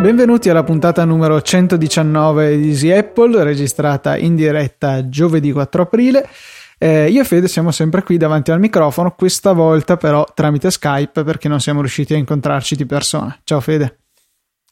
[0.00, 6.26] Benvenuti alla puntata numero 119 di Easy Apple, registrata in diretta giovedì 4 aprile.
[6.78, 11.22] Eh, io e Fede siamo sempre qui davanti al microfono, questa volta però tramite Skype
[11.22, 13.38] perché non siamo riusciti a incontrarci di persona.
[13.44, 13.98] Ciao Fede.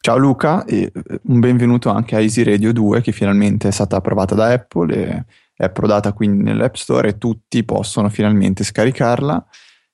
[0.02, 3.96] Ciao Luca e eh, un benvenuto anche a Easy Radio 2 che finalmente è stata
[3.96, 9.46] approvata da Apple e è approdata quindi nell'App Store e tutti possono finalmente scaricarla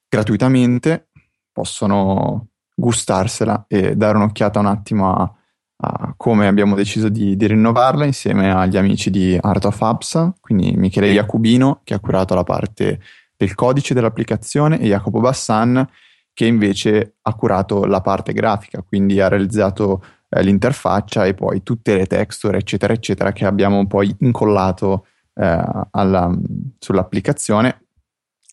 [0.08, 1.08] gratuitamente,
[1.50, 5.34] possono gustarsela e dare un'occhiata un attimo a,
[5.78, 10.70] a come abbiamo deciso di, di, rinnovarla insieme agli amici di Art of Apps, quindi
[10.76, 13.00] Michele Jacubino che ha curato la parte
[13.36, 15.84] del codice dell'applicazione e Jacopo Bassan
[16.36, 21.96] che invece ha curato la parte grafica, quindi ha realizzato eh, l'interfaccia e poi tutte
[21.96, 26.30] le texture eccetera eccetera che abbiamo poi incollato eh, alla,
[26.78, 27.86] sull'applicazione.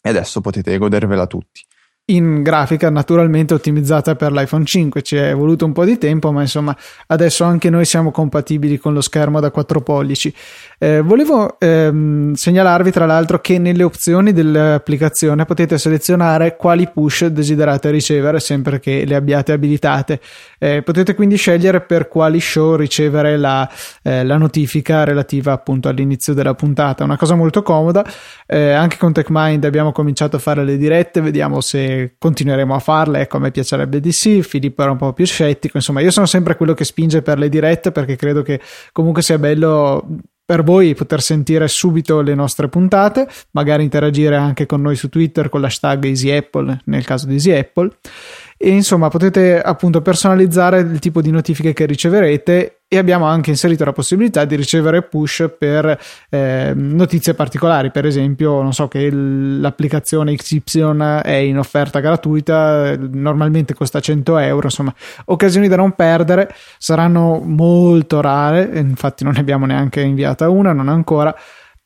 [0.01, 1.61] E adesso potete godervela tutti
[2.07, 6.41] in grafica naturalmente ottimizzata per l'iPhone 5 ci è voluto un po' di tempo ma
[6.41, 6.75] insomma
[7.07, 10.33] adesso anche noi siamo compatibili con lo schermo da 4 pollici.
[10.77, 17.89] Eh, volevo ehm, segnalarvi tra l'altro che nelle opzioni dell'applicazione potete selezionare quali push desiderate
[17.89, 20.19] ricevere sempre che le abbiate abilitate.
[20.59, 23.69] Eh, potete quindi scegliere per quali show ricevere la,
[24.01, 27.05] eh, la, notifica relativa appunto all'inizio della puntata.
[27.05, 28.05] Una cosa molto comoda
[28.45, 33.21] eh, anche con TechMind abbiamo cominciato a fare le dirette vediamo se continueremo a farle.
[33.21, 34.41] Ecco, a me piacerebbe di sì.
[34.41, 35.77] Filippo era un po' più scettico.
[35.77, 38.59] Insomma, io sono sempre quello che spinge per le dirette perché credo che
[38.91, 40.05] comunque sia bello
[40.45, 45.47] per voi poter sentire subito le nostre puntate, magari interagire anche con noi su Twitter
[45.47, 47.89] con l'hashtag EasyApple nel caso di EasyApple
[48.57, 53.83] e insomma potete appunto personalizzare il tipo di notifiche che riceverete e abbiamo anche inserito
[53.85, 55.99] la possibilità di ricevere push per
[56.29, 57.89] eh, notizie particolari.
[57.89, 64.65] Per esempio non so che l'applicazione XY è in offerta gratuita normalmente costa 100 euro
[64.65, 64.93] insomma
[65.25, 70.87] occasioni da non perdere saranno molto rare infatti non ne abbiamo neanche inviata una non
[70.87, 71.35] ancora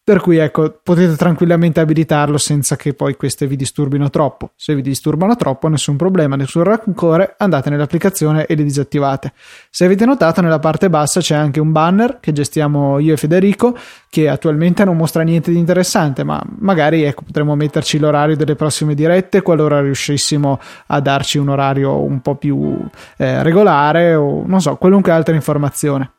[0.07, 4.51] per cui ecco, potete tranquillamente abilitarlo senza che poi queste vi disturbino troppo.
[4.55, 9.33] Se vi disturbano troppo, nessun problema, nessun rancore, andate nell'applicazione e li disattivate.
[9.69, 13.77] Se avete notato, nella parte bassa c'è anche un banner che gestiamo io e Federico,
[14.09, 18.95] che attualmente non mostra niente di interessante, ma magari ecco, potremmo metterci l'orario delle prossime
[18.95, 22.79] dirette qualora riuscissimo a darci un orario un po' più
[23.17, 26.13] eh, regolare o non so, qualunque altra informazione.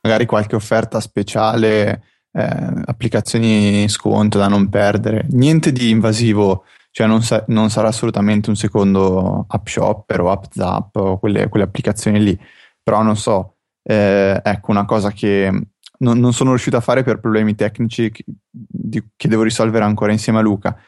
[0.00, 2.02] Magari qualche offerta speciale
[2.38, 8.48] eh, applicazioni sconto da non perdere, niente di invasivo, cioè non, sa- non, sarà assolutamente
[8.48, 12.38] un secondo app shopper o app zap o quelle, quelle applicazioni lì,
[12.80, 15.50] però non so, eh, ecco una cosa che
[15.98, 20.12] non, non, sono riuscito a fare per problemi tecnici che, di, che devo risolvere ancora
[20.12, 20.78] insieme a Luca.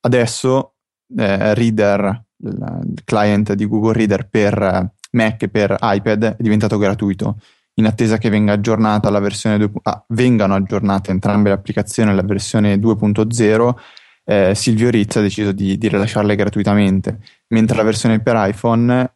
[0.00, 0.74] Adesso
[1.16, 7.38] eh, Reader, il client di Google Reader per Mac e per iPad è diventato gratuito
[7.78, 12.22] in attesa che venga aggiornata la versione 2, ah, vengano aggiornate entrambe le applicazioni alla
[12.22, 13.74] versione 2.0,
[14.24, 19.10] eh, Silvio Rizz ha deciso di, di, rilasciarle gratuitamente, mentre la versione per iPhone eh,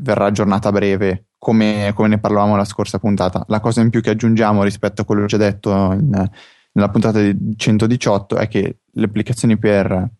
[0.00, 3.44] verrà aggiornata a breve, come, come, ne parlavamo la scorsa puntata.
[3.48, 6.30] La cosa in più che aggiungiamo rispetto a quello già detto in,
[6.72, 10.10] nella puntata di 118 è che le applicazioni per,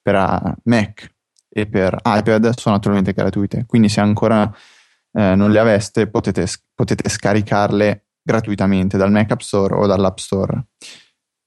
[0.00, 1.12] per ah, Mac
[1.48, 4.50] e per iPad sono attualmente gratuite, quindi se ancora
[5.12, 10.66] eh, non le aveste potete, potete scaricarle gratuitamente dal Mac App Store o dall'App Store.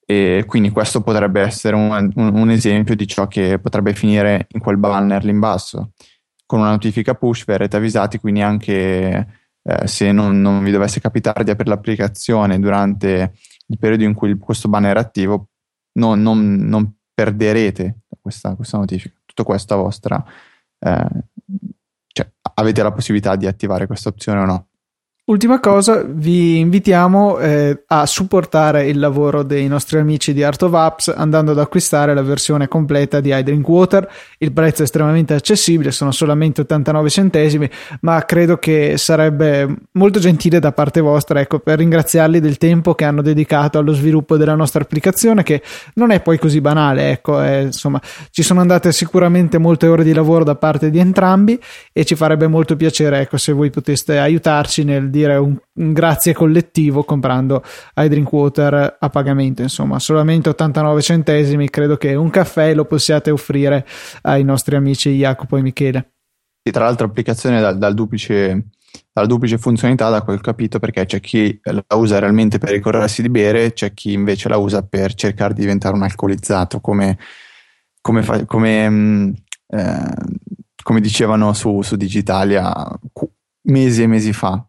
[0.07, 4.59] E quindi questo potrebbe essere un, un, un, esempio di ciò che potrebbe finire in
[4.59, 5.93] quel banner lì in basso.
[6.45, 9.27] Con una notifica push verrete avvisati, quindi anche
[9.63, 13.33] eh, se non, non, vi dovesse capitare di aprire l'applicazione durante
[13.65, 15.47] il periodo in cui questo banner è attivo,
[15.93, 19.15] non, non, non perderete questa, questa, notifica.
[19.25, 20.23] Tutto questo a vostra
[20.77, 21.07] eh,
[22.55, 24.67] avete la possibilità di attivare questa opzione o no.
[25.27, 30.73] Ultima cosa, vi invitiamo eh, a supportare il lavoro dei nostri amici di Art of
[30.75, 34.07] Apps andando ad acquistare la versione completa di Water.
[34.37, 37.67] Il prezzo è estremamente accessibile, sono solamente 89 centesimi,
[38.01, 43.05] ma credo che sarebbe molto gentile da parte vostra ecco, per ringraziarli del tempo che
[43.05, 45.63] hanno dedicato allo sviluppo della nostra applicazione, che
[45.95, 47.09] non è poi così banale.
[47.09, 47.99] Ecco, è, insomma,
[48.29, 51.59] ci sono andate sicuramente molte ore di lavoro da parte di entrambi
[51.91, 56.33] e ci farebbe molto piacere ecco, se voi poteste aiutarci nel dire un, un grazie
[56.33, 57.63] collettivo comprando
[57.95, 63.85] iDrink Water a pagamento, insomma, solamente 89 centesimi, credo che un caffè lo possiate offrire
[64.23, 66.11] ai nostri amici Jacopo e Michele.
[66.61, 68.69] E tra l'altro applicazione dal, dal duplice
[69.13, 73.29] la duplice funzionalità da quel capito perché c'è chi la usa realmente per ricorrersi di
[73.29, 77.17] bere, c'è chi invece la usa per cercare di diventare un alcolizzato, come,
[78.01, 79.33] come, fa, come, mm,
[79.67, 80.13] eh,
[80.83, 82.73] come dicevano su, su, Digitalia
[83.63, 84.65] mesi e mesi fa.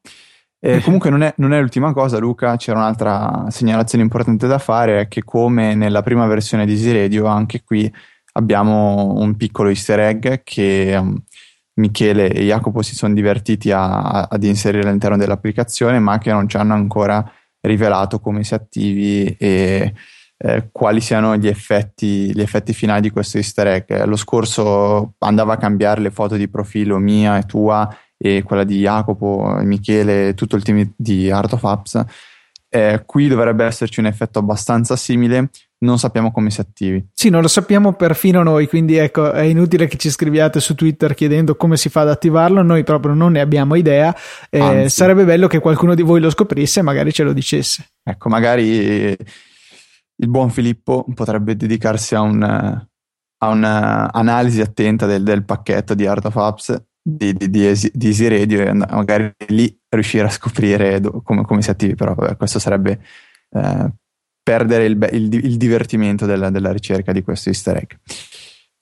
[0.66, 5.02] E comunque non è, non è, l'ultima cosa, Luca, c'era un'altra segnalazione importante da fare,
[5.02, 7.92] è che come nella prima versione di Easy Radio, anche qui
[8.32, 11.16] abbiamo un piccolo easter egg che um,
[11.74, 16.48] Michele e Jacopo si sono divertiti a, a, ad inserire all'interno dell'applicazione, ma che non
[16.48, 17.24] ci hanno ancora
[17.60, 19.94] rivelato come si attivi e
[20.38, 24.04] eh, quali siano gli effetti, gli effetti, finali di questo easter egg.
[24.04, 28.80] Lo scorso andava a cambiare le foto di profilo mia e tua e quella di
[28.80, 32.04] Jacopo, Michele e tutto il team di Art of Apps.
[32.68, 37.06] Eh, qui dovrebbe esserci un effetto abbastanza simile, non sappiamo come si attivi.
[37.12, 41.14] Sì, non lo sappiamo perfino noi, quindi ecco, è inutile che ci scriviate su Twitter
[41.14, 44.14] chiedendo come si fa ad attivarlo, noi proprio non ne abbiamo idea.
[44.50, 47.86] Eh, sarebbe bello che qualcuno di voi lo scoprisse e magari ce lo dicesse.
[48.02, 49.16] Ecco, magari
[50.18, 56.24] il buon Filippo potrebbe dedicarsi a, un, a un'analisi attenta del, del, pacchetto di Art
[56.24, 61.23] of Apps di, di, di, di Easy Radio e magari lì riuscire a scoprire do,
[61.23, 63.00] come, come, si attivi, però vabbè, questo sarebbe
[63.50, 63.93] eh,
[64.43, 67.93] perdere il, il, il divertimento della, della, ricerca di questo easter egg.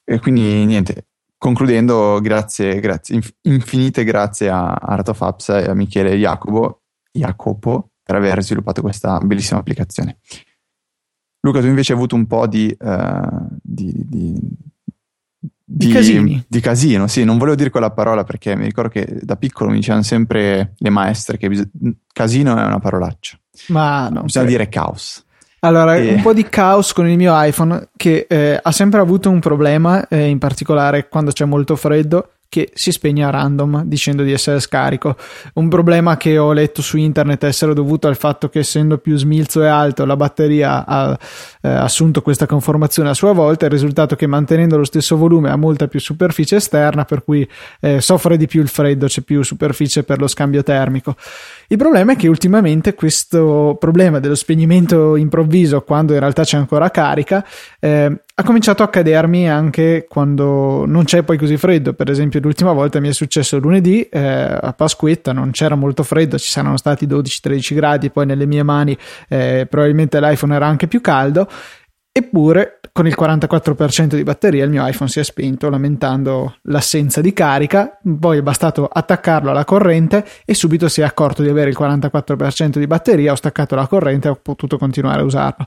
[0.05, 6.17] E quindi niente, concludendo, grazie, grazie infinite grazie a Art of Apps e a Michele
[6.17, 10.19] Jacopo, Jacopo per aver sviluppato questa bellissima applicazione.
[11.41, 14.35] Luca, tu invece hai avuto un po' di, uh, di, di,
[15.67, 19.71] di, di casino, sì, non volevo dire quella parola perché mi ricordo che da piccolo
[19.71, 21.69] mi dicevano sempre le maestre che bis-
[22.13, 23.39] casino è una parolaccia.
[23.69, 24.23] Ma no.
[24.23, 25.25] Bisogna dire caos.
[25.61, 26.13] Allora, e...
[26.13, 30.07] un po' di caos con il mio iPhone che eh, ha sempre avuto un problema,
[30.09, 34.61] eh, in particolare quando c'è molto freddo, che si spegne a random dicendo di essere
[34.61, 35.17] scarico.
[35.55, 39.61] Un problema che ho letto su internet essere dovuto al fatto che essendo più smilzo
[39.65, 41.19] e alto la batteria ha
[41.63, 45.57] eh, assunto questa conformazione a sua volta, il risultato che mantenendo lo stesso volume ha
[45.57, 47.45] molta più superficie esterna per cui
[47.81, 51.17] eh, soffre di più il freddo, c'è più superficie per lo scambio termico.
[51.67, 56.89] Il problema è che ultimamente questo problema dello spegnimento improvviso quando in realtà c'è ancora
[56.93, 57.45] carica
[57.81, 61.93] eh, ha cominciato a cadermi anche quando non c'è poi così freddo.
[61.93, 66.37] Per esempio, l'ultima volta mi è successo lunedì eh, a Pasquetta, non c'era molto freddo,
[66.37, 68.99] ci saranno stati 12-13 gradi, poi nelle mie mani
[69.29, 71.49] eh, probabilmente l'iPhone era anche più caldo.
[72.17, 77.33] Eppure, con il 44% di batteria, il mio iPhone si è spento lamentando l'assenza di
[77.33, 77.99] carica.
[78.21, 82.79] Poi è bastato attaccarlo alla corrente e subito si è accorto di avere il 44%
[82.79, 83.33] di batteria.
[83.33, 85.67] Ho staccato la corrente e ho potuto continuare a usarlo.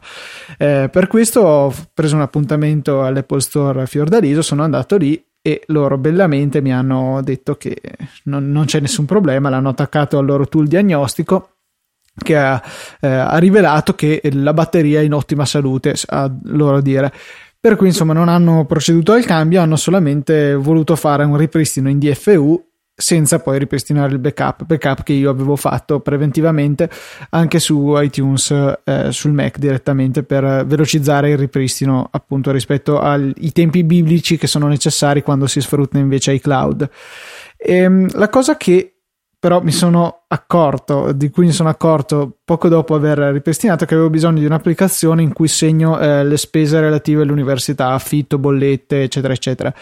[0.57, 5.97] Eh, per questo ho preso un appuntamento all'Apple Store Fiordaliso, sono andato lì e loro
[5.97, 7.81] bellamente mi hanno detto che
[8.23, 9.50] non, non c'è nessun problema.
[9.50, 11.56] L'hanno attaccato al loro tool diagnostico
[12.23, 12.61] che ha,
[12.99, 17.11] eh, ha, rivelato che la batteria è in ottima salute, a loro dire.
[17.59, 21.99] Per cui insomma non hanno proceduto al cambio, hanno solamente voluto fare un ripristino in
[21.99, 22.63] DFU
[22.99, 26.89] senza poi ripristinare il backup, backup che io avevo fatto preventivamente
[27.29, 28.49] anche su iTunes
[28.83, 34.67] eh, sul Mac direttamente per velocizzare il ripristino appunto rispetto ai tempi biblici che sono
[34.67, 36.89] necessari quando si sfrutta invece iCloud.
[37.57, 38.96] Ehm, la cosa che
[39.39, 44.10] però mi sono accorto, di cui mi sono accorto poco dopo aver ripristinato, che avevo
[44.10, 49.74] bisogno di un'applicazione in cui segno eh, le spese relative all'università, affitto, bollette, eccetera, eccetera.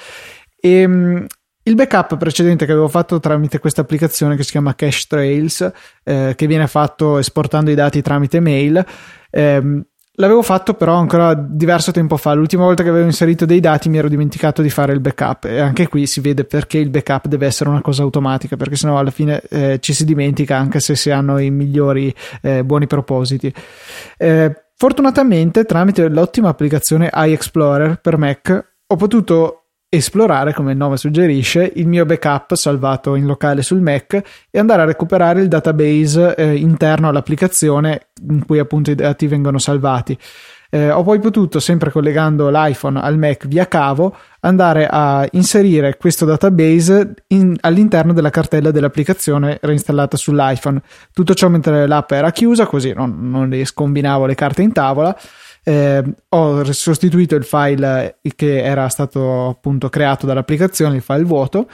[0.60, 1.26] E ehm,
[1.68, 5.72] il backup precedente che avevo fatto tramite questa applicazione che si chiama Cache Trails,
[6.04, 8.86] eh, che viene fatto esportando i dati tramite mail,
[9.32, 9.84] ehm,
[10.18, 12.34] L'avevo fatto però ancora diverso tempo fa.
[12.34, 15.60] L'ultima volta che avevo inserito dei dati mi ero dimenticato di fare il backup e
[15.60, 19.12] anche qui si vede perché il backup deve essere una cosa automatica, perché sennò alla
[19.12, 23.54] fine eh, ci si dimentica anche se si hanno i migliori eh, buoni propositi.
[24.18, 29.65] Eh, fortunatamente tramite l'ottima applicazione iExplorer per Mac ho potuto
[29.96, 34.84] esplorare, come il nome suggerisce, il mio backup salvato in locale sul Mac e andare
[34.84, 40.18] a recuperare il database eh, interno all'applicazione in cui appunto i dati vengono salvati.
[40.70, 46.25] Eh, ho poi potuto, sempre collegando l'iPhone al Mac via cavo, andare a inserire questo
[46.25, 50.82] database in, all'interno della cartella dell'applicazione reinstallata sull'iPhone.
[51.14, 55.16] Tutto ciò mentre l'app era chiusa, così non, non le scombinavo le carte in tavola
[55.68, 61.68] eh, ho sostituito il file che era stato appunto creato dall'applicazione, il file vuoto,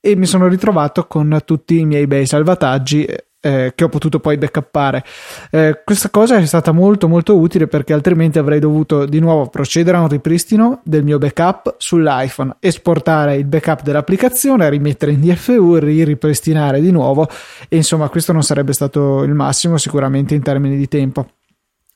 [0.00, 3.06] e mi sono ritrovato con tutti i miei bei salvataggi.
[3.46, 5.04] eh, che ho potuto poi backuppare.
[5.52, 9.96] Eh, questa cosa è stata molto molto utile perché altrimenti avrei dovuto di nuovo procedere
[9.96, 16.80] a un ripristino del mio backup sull'iPhone, esportare il backup dell'applicazione, rimettere in DFU, ripristinare
[16.80, 17.28] di nuovo
[17.68, 21.35] e insomma questo non sarebbe stato il massimo sicuramente in termini di tempo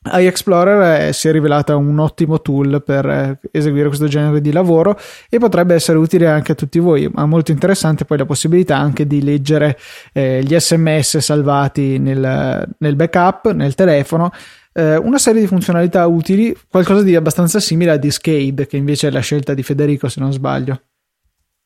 [0.03, 4.99] iExplorer eh, si è rivelata un ottimo tool per eh, eseguire questo genere di lavoro
[5.29, 9.07] e potrebbe essere utile anche a tutti voi, ma molto interessante poi la possibilità anche
[9.07, 9.79] di leggere
[10.13, 14.31] eh, gli sms salvati nel, nel backup, nel telefono,
[14.73, 19.11] eh, una serie di funzionalità utili, qualcosa di abbastanza simile a Discade, che invece è
[19.11, 20.81] la scelta di Federico se non sbaglio.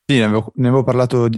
[0.07, 1.29] Sì, ne avevo, ne avevo parlato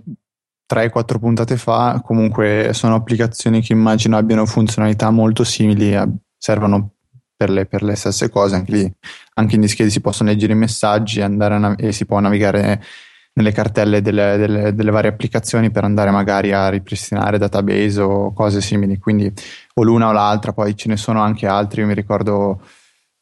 [0.73, 6.93] 3-4 puntate fa, comunque sono applicazioni che immagino abbiano funzionalità molto simili a servono
[7.37, 8.93] per le, per le, stesse cose, anche lì,
[9.35, 12.83] anche in dischede si possono leggere i messaggi nav- e si può navigare
[13.35, 18.62] nelle cartelle delle, delle, delle, varie applicazioni per andare magari a ripristinare database o cose
[18.62, 19.31] simili, quindi
[19.75, 22.62] o l'una o l'altra, poi ce ne sono anche altri, io mi ricordo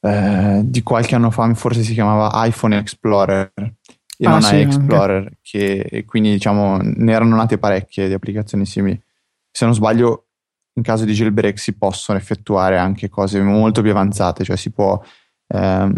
[0.00, 5.38] eh, di qualche anno fa forse si chiamava iPhone Explorer e ah, non sì, Explorer,
[5.42, 9.00] che quindi diciamo ne erano nate parecchie di applicazioni simili.
[9.50, 10.23] Se non sbaglio
[10.74, 15.00] in caso di jailbreak si possono effettuare anche cose molto più avanzate, cioè si può,
[15.48, 15.92] ehm,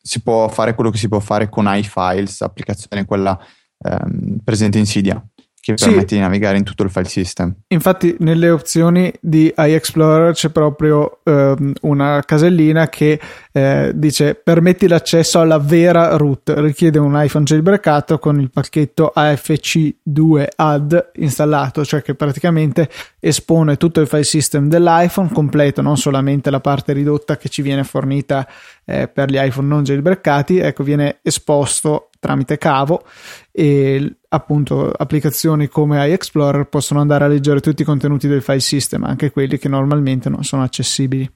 [0.00, 3.38] si può fare quello che si può fare con iFiles, applicazione quella
[3.78, 5.22] ehm, presente in Cydia
[5.64, 6.14] che permette sì.
[6.16, 7.54] di navigare in tutto il file system.
[7.68, 13.18] Infatti, nelle opzioni di iExplorer c'è proprio eh, una casellina che
[13.56, 16.52] eh, dice permetti l'accesso alla vera root.
[16.56, 24.00] Richiede un iPhone jailbreakato con il pacchetto AFC2 add installato, cioè che praticamente espone tutto
[24.00, 28.44] il file system dell'iPhone completo, non solamente la parte ridotta che ci viene fornita
[28.84, 33.04] eh, per gli iPhone non jailbreakati, ecco, viene esposto tramite cavo
[33.52, 39.04] e appunto applicazioni come iExplorer possono andare a leggere tutti i contenuti del file system,
[39.04, 41.30] anche quelli che normalmente non sono accessibili.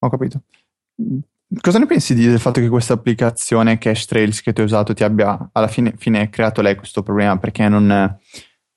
[0.00, 0.42] Ho capito.
[1.60, 5.02] Cosa ne pensi del fatto che questa applicazione Cache Trails che tu hai usato ti
[5.02, 8.18] abbia alla fine, fine creato lei questo problema perché non,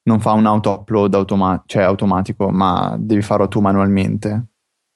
[0.03, 4.50] non fa un auto upload automa- cioè automatico, ma devi farlo tu manualmente?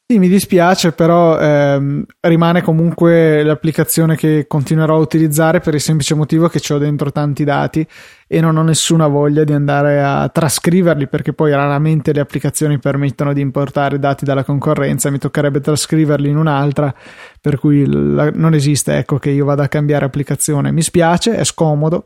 [0.07, 6.13] Sì, mi dispiace, però ehm, rimane comunque l'applicazione che continuerò a utilizzare per il semplice
[6.13, 7.83] motivo che ho dentro tanti dati
[8.27, 13.33] e non ho nessuna voglia di andare a trascriverli perché poi raramente le applicazioni permettono
[13.33, 16.93] di importare dati dalla concorrenza, mi toccherebbe trascriverli in un'altra,
[17.41, 20.71] per cui la, non esiste ecco che io vada a cambiare applicazione.
[20.71, 22.05] Mi spiace, è scomodo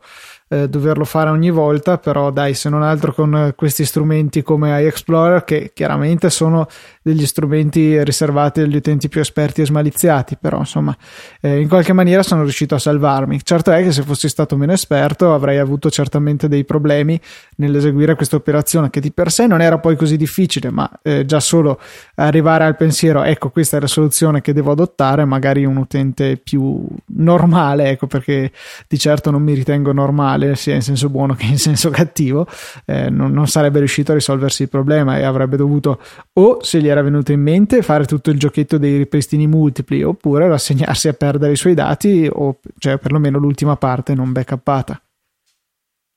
[0.52, 5.44] eh, doverlo fare ogni volta, però dai, se non altro con questi strumenti come iExplorer,
[5.44, 6.66] che chiaramente sono
[7.02, 10.96] degli strumenti riservati agli utenti più esperti e smaliziati, però insomma,
[11.40, 13.38] eh, in qualche maniera sono riuscito a salvarmi.
[13.44, 17.18] Certo è che se fossi stato meno esperto avrei avuto certamente dei problemi
[17.56, 21.38] nell'eseguire questa operazione, che di per sé non era poi così difficile, ma eh, già
[21.38, 21.78] solo
[22.16, 26.84] arrivare al pensiero, ecco, questa è la soluzione che devo adottare, magari un utente più
[27.06, 28.50] normale, ecco, perché
[28.88, 32.46] di certo non mi ritengo normale male, sia in senso buono che in senso cattivo,
[32.86, 36.00] eh, non, non, sarebbe riuscito a risolversi il problema e avrebbe dovuto
[36.34, 40.48] o se gli era venuto in mente fare tutto il giochetto dei ripristini multipli oppure
[40.48, 45.00] rassegnarsi a perdere i suoi dati o cioè perlomeno l'ultima parte non backuppata.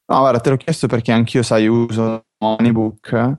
[0.06, 3.38] No, guarda, te l'ho chiesto perché anch'io, sai, uso Moneybook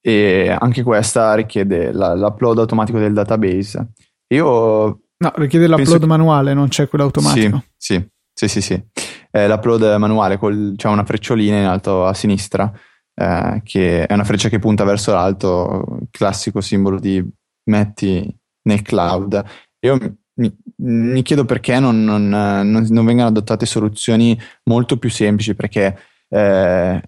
[0.00, 3.92] e anche questa richiede la, l'upload automatico del database.
[4.28, 7.64] Io No, richiede l'upload manuale, non c'è quello automatico.
[7.76, 7.94] Sì,
[8.32, 10.38] sì, sì, sì, sì eh, l'upload manuale,
[10.76, 12.72] c'è una frecciolina in alto a sinistra,
[13.14, 17.24] eh, che è una freccia che punta verso l'alto, classico simbolo di
[17.64, 19.44] metti nel cloud.
[19.80, 25.54] Io mi, mi chiedo perché non, non, non, non, vengano adottate soluzioni molto più semplici,
[25.54, 27.02] perché eh,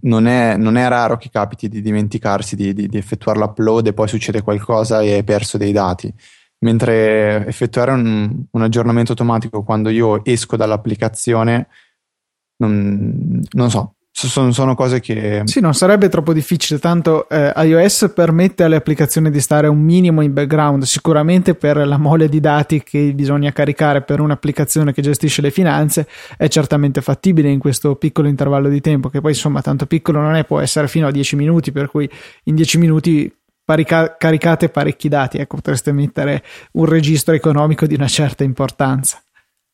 [0.00, 3.92] non, è, non, è, raro che capiti di dimenticarsi di, di, di effettuare l'upload e
[3.92, 6.12] poi succede qualcosa e hai perso dei dati
[6.62, 11.68] mentre effettuare un, un, aggiornamento automatico quando io esco dall'applicazione
[12.56, 13.94] non, non so.
[14.14, 19.40] Sono, cose che sì non sarebbe troppo difficile tanto eh, iOS permette alle applicazioni di
[19.40, 24.20] stare un minimo in background sicuramente per la mole di dati che bisogna caricare per
[24.20, 29.22] un'applicazione che gestisce le finanze è certamente fattibile in questo piccolo intervallo di tempo che
[29.22, 32.08] poi insomma tanto piccolo non è può essere fino a 10 minuti per cui
[32.44, 36.42] in 10 minuti parica- caricate parecchi dati, ecco, potreste mettere
[36.72, 39.22] un registro economico di una certa importanza.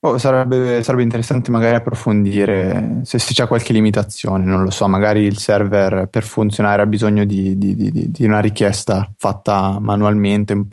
[0.00, 5.22] Oh, sarebbe, sarebbe, interessante magari approfondire se, se, c'è qualche limitazione, non lo so, magari
[5.22, 10.68] il server per funzionare ha bisogno di, di, di, di una richiesta fatta manualmente, un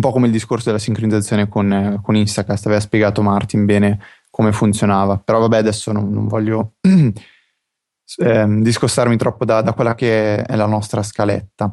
[0.00, 3.98] po' come il discorso della sincronizzazione con, con Instacast, aveva spiegato Martin bene
[4.30, 6.74] come funzionava, però vabbè adesso non, non voglio
[8.16, 11.72] ehm, discostarmi troppo da, da, quella che è la nostra scaletta.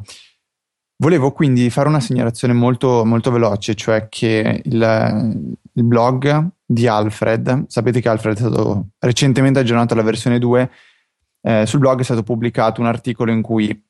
[0.98, 7.66] Volevo quindi fare una segnalazione molto, molto veloce, cioè che il, il, blog di Alfred,
[7.68, 10.70] sapete che Alfred è stato recentemente aggiornato alla versione 2,
[11.42, 13.84] eh, sul blog è stato pubblicato un articolo in cui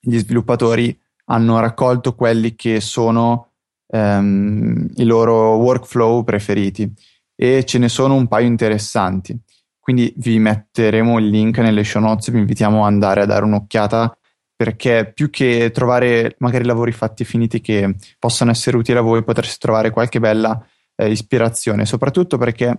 [0.00, 3.50] gli sviluppatori hanno raccolto quelli che sono
[3.88, 6.90] ehm, i loro workflow preferiti
[7.36, 9.38] e ce ne sono un paio interessanti.
[9.78, 14.16] Quindi vi metteremo il link nelle show notes, vi invitiamo ad andare a dare un'occhiata
[14.56, 19.24] perché più che trovare magari lavori fatti e finiti che possano essere utili a voi,
[19.24, 20.64] potreste trovare qualche bella
[20.96, 22.78] eh, ispirazione, soprattutto perché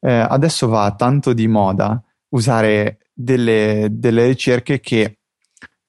[0.00, 5.18] eh, adesso va tanto di moda usare delle, delle, ricerche che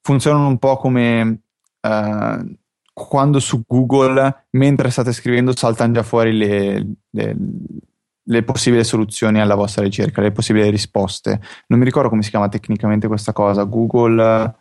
[0.00, 1.40] funzionano un po' come
[1.80, 2.58] eh,
[2.92, 7.36] quando su Google, mentre state scrivendo, saltano già fuori le, le,
[8.24, 11.40] le, possibili soluzioni alla vostra ricerca, le possibili risposte.
[11.68, 14.56] Non mi ricordo come si chiama tecnicamente questa cosa, Google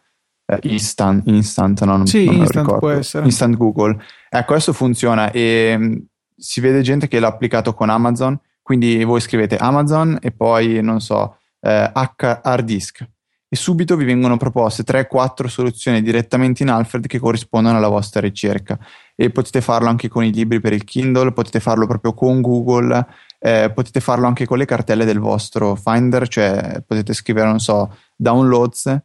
[0.48, 3.26] eh, Instant, Instant, no, non, sì, non Instant può essere.
[3.26, 4.02] Instant Google.
[4.30, 5.96] Ecco, adesso funziona e mh, mm,
[6.36, 11.02] si vede gente che l'ha applicato con Amazon, quindi voi scrivete Amazon e poi, non
[11.02, 13.06] so, eh, hard disk
[13.50, 18.78] e subito vi vengono proposte 3-4 soluzioni direttamente in Alfred che corrispondono alla vostra ricerca
[19.16, 23.06] e potete farlo anche con i libri per il Kindle, potete farlo proprio con Google,
[23.40, 27.96] eh, potete farlo anche con le cartelle del vostro Finder, cioè potete scrivere, non so,
[28.18, 28.98] downloads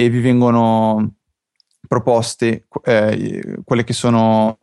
[0.00, 1.16] e vi vengono
[1.86, 4.58] proposte eh, quelle che sono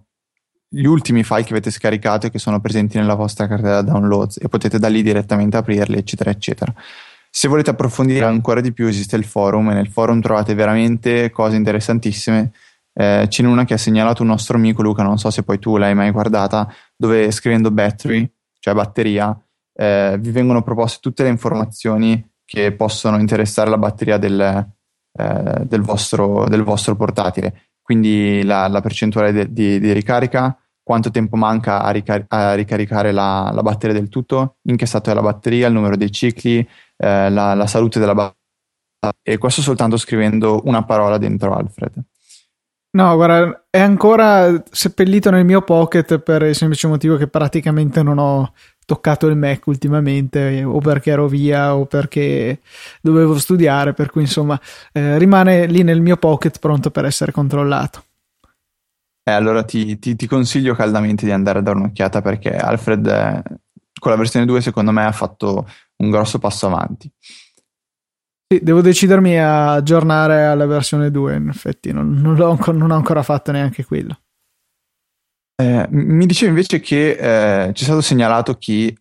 [0.67, 4.49] gli ultimi file che avete scaricato e che sono presenti nella vostra cartella downloads e
[4.49, 6.73] potete da lì direttamente aprirli, eccetera, eccetera.
[7.29, 11.55] Se volete approfondire ancora di più esiste il forum e nel forum trovate veramente cose
[11.55, 12.51] interessantissime.
[12.93, 15.59] Eh, ce n'è una che ha segnalato un nostro amico Luca, non so se poi
[15.59, 18.27] tu l'hai mai guardata, dove scrivendo battery,
[18.57, 19.39] cioè batteria,
[19.75, 24.75] eh, vi vengono proposte tutte le informazioni che possono interessare la batteria del,
[25.17, 27.69] eh, del, vostro, del vostro, portatile.
[27.81, 33.11] Quindi la, la percentuale de, di, di, ricarica, quanto tempo manca a, ricar- a ricaricare
[33.11, 36.59] la, la, batteria del tutto, in che stato è la batteria, il numero dei cicli,
[36.59, 38.35] eh, la, la, salute della batteria.
[39.21, 42.03] E questo soltanto scrivendo una parola dentro Alfred.
[42.97, 48.17] No, guarda, è ancora seppellito nel mio pocket per il semplice motivo che praticamente non
[48.17, 48.53] ho
[48.87, 52.59] toccato il Mac ultimamente, o perché ero via o perché
[52.99, 54.59] dovevo studiare, per cui insomma
[54.93, 58.03] eh, rimane lì nel mio pocket pronto per essere controllato.
[59.21, 63.43] Eh, allora ti, ti, ti, consiglio caldamente di andare a dare un'occhiata perché Alfred eh,
[63.99, 67.11] con la versione 2 secondo me ha fatto un grosso passo avanti.
[68.49, 72.95] Sì, devo decidermi a aggiornare alla versione 2, in effetti non, non, ho, non ho
[72.95, 74.21] ancora fatto neanche quello.
[75.61, 77.09] Eh, mi dicevi invece che
[77.67, 78.95] eh, ci è stato segnalato chi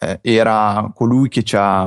[0.00, 1.86] eh, era colui che ci ha,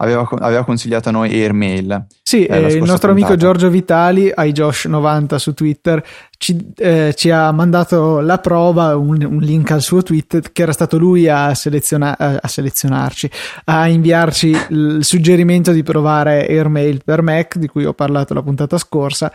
[0.00, 2.06] aveva, aveva, consigliato a noi Airmail.
[2.22, 3.10] Sì, eh, il nostro puntata.
[3.10, 6.02] amico Giorgio Vitali, iJosh90 su Twitter,
[6.38, 10.72] ci, eh, ci, ha mandato la prova, un, un, link al suo tweet, che era
[10.72, 13.30] stato lui a, seleziona- a selezionarci,
[13.64, 18.78] a inviarci il suggerimento di provare Airmail per Mac, di cui ho parlato la puntata
[18.78, 19.30] scorsa,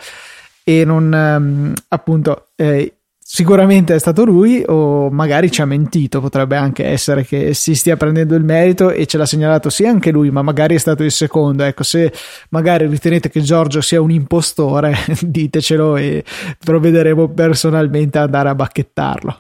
[0.64, 2.48] e non um, appunto...
[2.56, 2.94] Eh,
[3.28, 7.98] Sicuramente è stato lui o magari ci ha mentito, potrebbe anche essere che si stia
[7.98, 11.12] prendendo il merito e ce l'ha segnalato sì anche lui, ma magari è stato il
[11.12, 11.64] secondo.
[11.64, 12.14] Ecco, se
[12.50, 14.94] magari ritenete che Giorgio sia un impostore,
[15.26, 16.24] ditecelo e
[16.64, 19.40] provvederemo personalmente ad andare a bacchettarlo.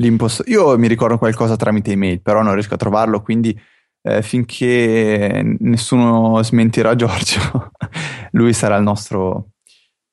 [0.00, 3.56] L'imposto- Io mi ricordo qualcosa tramite email, però non riesco a trovarlo, quindi
[4.02, 7.70] eh, finché nessuno smentirà Giorgio,
[8.32, 9.50] lui sarà il nostro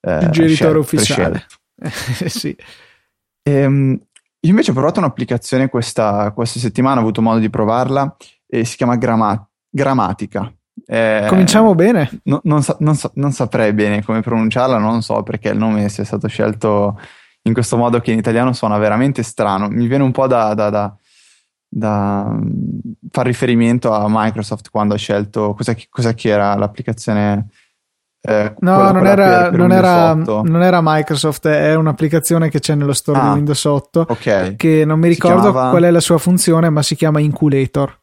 [0.02, 1.48] eh, il genitore ufficiale.
[2.28, 2.56] sì.
[3.44, 4.00] Ehm,
[4.40, 8.16] io invece ho provato un'applicazione questa, questa, settimana, ho avuto modo di provarla,
[8.48, 10.52] e si chiama Grama- Grammatica.
[10.86, 12.22] Eh, Cominciamo bene.
[12.24, 15.90] No, non, sa- non, sa- non, saprei bene come pronunciarla, non so perché il nome
[15.90, 17.00] sia stato scelto
[17.44, 19.68] in questo modo che in italiano suona veramente strano.
[19.68, 20.96] Mi viene un po' da, da, da,
[21.68, 22.50] da mm,
[23.10, 27.48] far riferimento a Microsoft quando ha scelto cos'è, cos'è che era l'applicazione
[28.28, 33.20] eh, no, non, era, non, era, non, era, Microsoft, è un'applicazione che c'è nello store
[33.20, 34.06] ah, di Windows 8.
[34.10, 34.56] Okay.
[34.56, 35.70] Che non mi ricordo chiamava...
[35.70, 38.00] qual è la sua funzione, ma si chiama Inculator.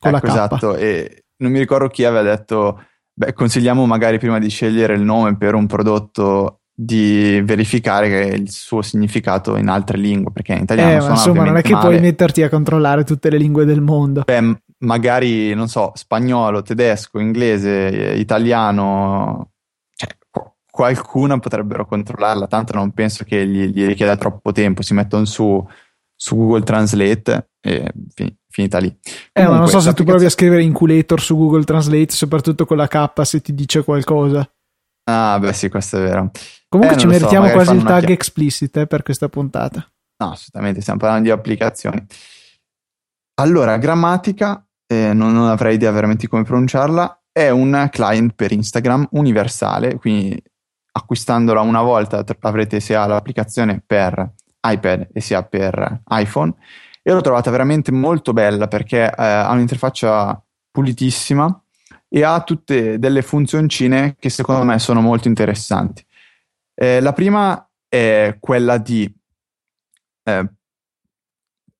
[0.00, 2.82] Ecco, esatto, e non mi ricordo chi aveva detto,
[3.12, 8.82] beh, consigliamo magari prima di scegliere il nome per un prodotto di verificare il suo
[8.82, 11.88] significato in altre lingue, perché in italiano eh, insomma non è che male.
[11.88, 14.22] puoi metterti a controllare tutte le lingue del mondo.
[14.24, 19.52] Beh, magari, non so, spagnolo, tedesco, inglese, italiano,
[20.74, 25.64] qualcuna potrebbero controllarla, tanto non penso che gli, gli richieda troppo tempo, si mettono su,
[26.16, 28.92] su Google Translate e fin- finita lì.
[29.32, 32.76] Eh, ma non so se tu provi a scrivere Inculator su Google Translate, soprattutto con
[32.76, 34.50] la K, se ti dice qualcosa.
[35.04, 36.32] Ah, beh, sì, questo è vero.
[36.68, 39.88] Comunque eh, ci meritiamo so, quasi il tag explicit eh, per questa puntata.
[40.16, 42.04] No, assolutamente, stiamo parlando di applicazioni.
[43.40, 49.06] Allora, grammatica, eh, non, non, avrei idea veramente come pronunciarla, è un client per Instagram
[49.12, 50.42] universale, quindi
[50.96, 56.54] acquistandola una volta avrete sia l'applicazione per iPad e sia per iPhone
[57.02, 61.62] e l'ho trovata veramente molto bella perché eh, ha un'interfaccia pulitissima
[62.08, 66.04] e ha tutte delle funzioncine che secondo me sono molto interessanti.
[66.74, 69.12] Eh, la prima è quella di...
[70.22, 70.48] Eh,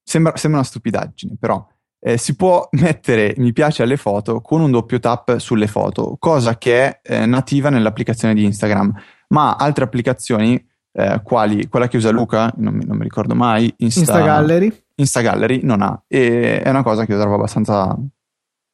[0.03, 1.66] sembra, sembra, una stupidaggine, però
[2.06, 6.58] eh, si può mettere mi piace alle foto con un doppio tap sulle foto, cosa
[6.58, 8.92] che è eh, nativa nell'applicazione di Instagram,
[9.28, 10.62] ma altre applicazioni,
[10.92, 14.82] eh, quali quella che usa Luca, non mi, non mi ricordo mai, Insta, Insta Gallery.
[14.96, 17.96] Insta Gallery non ha, e è una cosa che io trovo abbastanza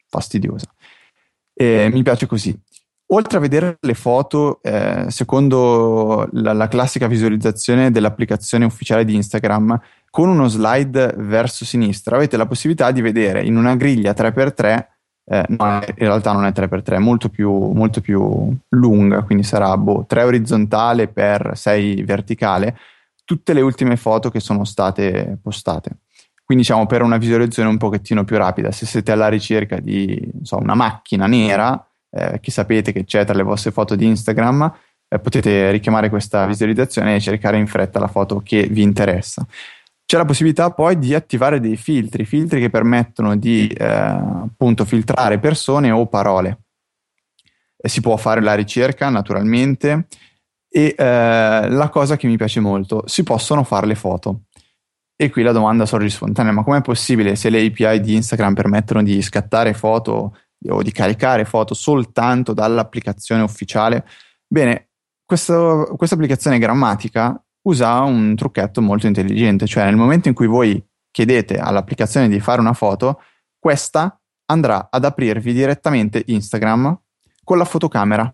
[0.09, 0.67] fastidiosa.
[1.55, 2.59] E mi piace così.
[3.13, 9.81] Oltre a vedere le foto, eh, secondo la, la, classica visualizzazione dell'applicazione ufficiale di Instagram,
[10.11, 14.87] con uno slide verso sinistra avete la possibilità di vedere in una griglia 3x3,
[15.25, 19.77] eh, no, in realtà non è 3x3, è molto più, molto più lunga, quindi sarà
[19.77, 22.77] boh, 3 orizzontale per 6 verticale,
[23.25, 25.97] tutte le ultime foto che sono state postate.
[26.45, 30.59] Quindi diciamo per una visualizzazione un pochettino più rapida, se siete alla ricerca di so,
[30.59, 34.73] una macchina nera, eh, che sapete che c'è tra le vostre foto di Instagram,
[35.09, 39.47] eh, potete richiamare questa visualizzazione e cercare in fretta la foto che vi interessa.
[40.05, 45.39] C'è la possibilità poi di attivare dei filtri, filtri che permettono di eh, appunto filtrare
[45.39, 46.63] persone o parole.
[47.77, 50.09] E si può fare la ricerca naturalmente
[50.69, 54.43] e eh, la cosa che mi piace molto, si possono fare le foto.
[55.17, 59.03] E qui la domanda sorge spontanea, ma com'è possibile se le API di Instagram permettono
[59.03, 60.37] di scattare foto
[60.69, 64.07] o di caricare foto soltanto dall'applicazione ufficiale?
[64.47, 64.91] Bene,
[65.25, 70.83] questo, questa applicazione grammatica usa un trucchetto molto intelligente, cioè nel momento in cui voi
[71.11, 73.21] chiedete all'applicazione di fare una foto,
[73.59, 76.99] questa andrà ad aprirvi direttamente Instagram
[77.45, 78.33] con la fotocamera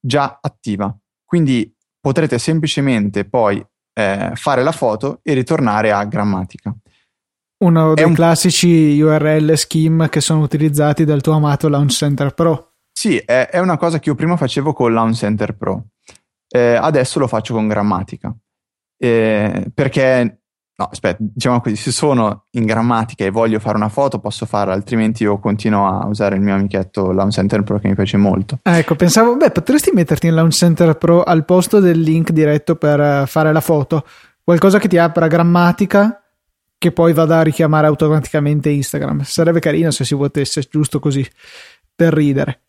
[0.00, 0.96] già attiva.
[1.24, 6.74] Quindi potrete semplicemente poi eh, fare la foto e ritornare a grammatica.
[7.58, 8.14] Uno dei un...
[8.14, 12.74] classici URL scheme che sono utilizzati dal tuo amato Launch Center Pro.
[12.92, 15.86] Sì, è, è una cosa che io prima facevo con Launch Center Pro,
[16.48, 18.34] eh, adesso lo faccio con grammatica.
[18.96, 20.38] Eh, perché
[20.80, 24.74] No, aspetta, diciamo così, se sono in grammatica e voglio fare una foto posso farla,
[24.74, 28.60] altrimenti io continuo a usare il mio amichetto Launch Center Pro che mi piace molto.
[28.62, 32.76] Ah, ecco, pensavo, beh, potresti metterti in Launch Center Pro al posto del link diretto
[32.76, 34.06] per fare la foto,
[34.44, 36.27] qualcosa che ti apra grammatica
[36.78, 39.22] che poi vada a richiamare automaticamente Instagram.
[39.22, 41.28] Sarebbe carino se si potesse, giusto così,
[41.94, 42.60] per ridere.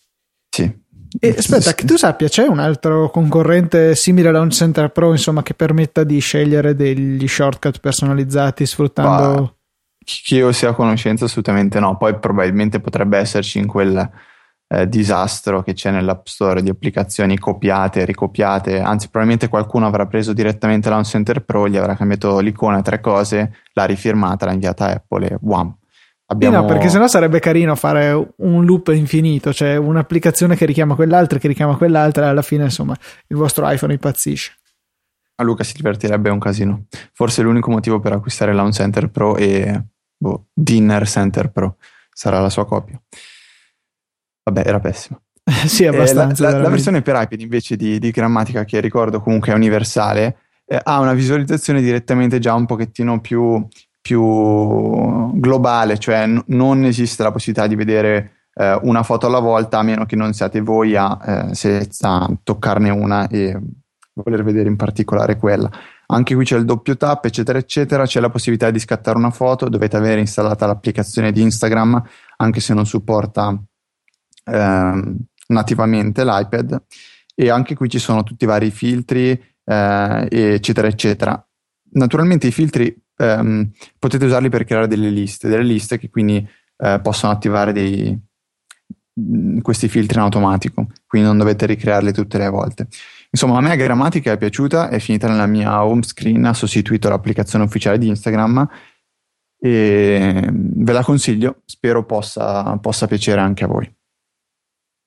[0.50, 5.12] Sì, e aspetta, che tu sappia, c'è un altro concorrente simile a Launch Center Pro,
[5.12, 9.42] insomma, che permetta di scegliere degli shortcut personalizzati sfruttando.
[9.42, 9.54] Ma,
[10.04, 11.98] che io sia a conoscenza, assolutamente no.
[11.98, 14.10] Poi probabilmente potrebbe esserci in quel
[14.72, 18.80] eh, disastro che c'è nell'App Store di applicazioni copiate, ricopiate.
[18.80, 23.54] Anzi, probabilmente qualcuno avrà preso direttamente Launch Center Pro, gli avrà cambiato l'icona, tre cose,
[23.74, 25.76] l'ha rifirmata, l'ha inviata a Apple e wham
[26.32, 26.62] Abbiamo...
[26.62, 31.48] no, perché sennò sarebbe carino fare un loop infinito, cioè un'applicazione che richiama quell'altra, che
[31.48, 32.96] richiama quell'altra, e alla fine, insomma,
[33.28, 34.54] il vostro iPhone impazzisce.
[35.38, 36.86] A Luca si divertirebbe un casino.
[37.14, 41.78] Forse l'unico motivo per acquistare Launch Center Pro e boh, Dinner Center Pro
[42.14, 43.02] sarà la sua copia.
[44.52, 45.20] Vabbè, era pessima.
[45.66, 46.44] sì, abbastanza.
[46.44, 50.38] La, la, la, versione per iPad invece di, di, grammatica, che ricordo comunque è universale,
[50.66, 53.66] eh, ha una visualizzazione direttamente già un pochettino più
[54.02, 59.80] più globale, cioè n- non esiste la possibilità di vedere eh, una foto alla volta
[59.80, 63.60] a meno che non siate voi a, eh, a toccarne una e
[64.14, 65.70] voler vedere in particolare quella.
[66.08, 68.06] Anche qui c'è il doppio tap, eccetera, eccetera.
[68.06, 69.70] C'è la possibilità di scattare una foto.
[69.70, 72.02] Dovete avere installata l'applicazione di Instagram,
[72.38, 73.56] anche se non supporta
[74.52, 75.16] eh,
[75.48, 76.84] nativamente l'iPad.
[77.36, 79.30] E anche qui ci sono tutti i vari filtri,
[79.64, 81.48] eh, eccetera, eccetera.
[81.92, 86.46] Naturalmente i filtri ehm, potete usarli per creare delle liste, delle liste che quindi
[86.78, 88.20] eh, possono attivare dei,
[89.62, 92.88] questi filtri in automatico, quindi non dovete ricrearli tutte le volte.
[93.32, 97.66] Insomma, a me Grammatica è piaciuta, è finita nella mia home screen, ha sostituito l'applicazione
[97.66, 98.68] ufficiale di Instagram
[99.62, 103.94] e ve la consiglio, spero possa, possa piacere anche a voi.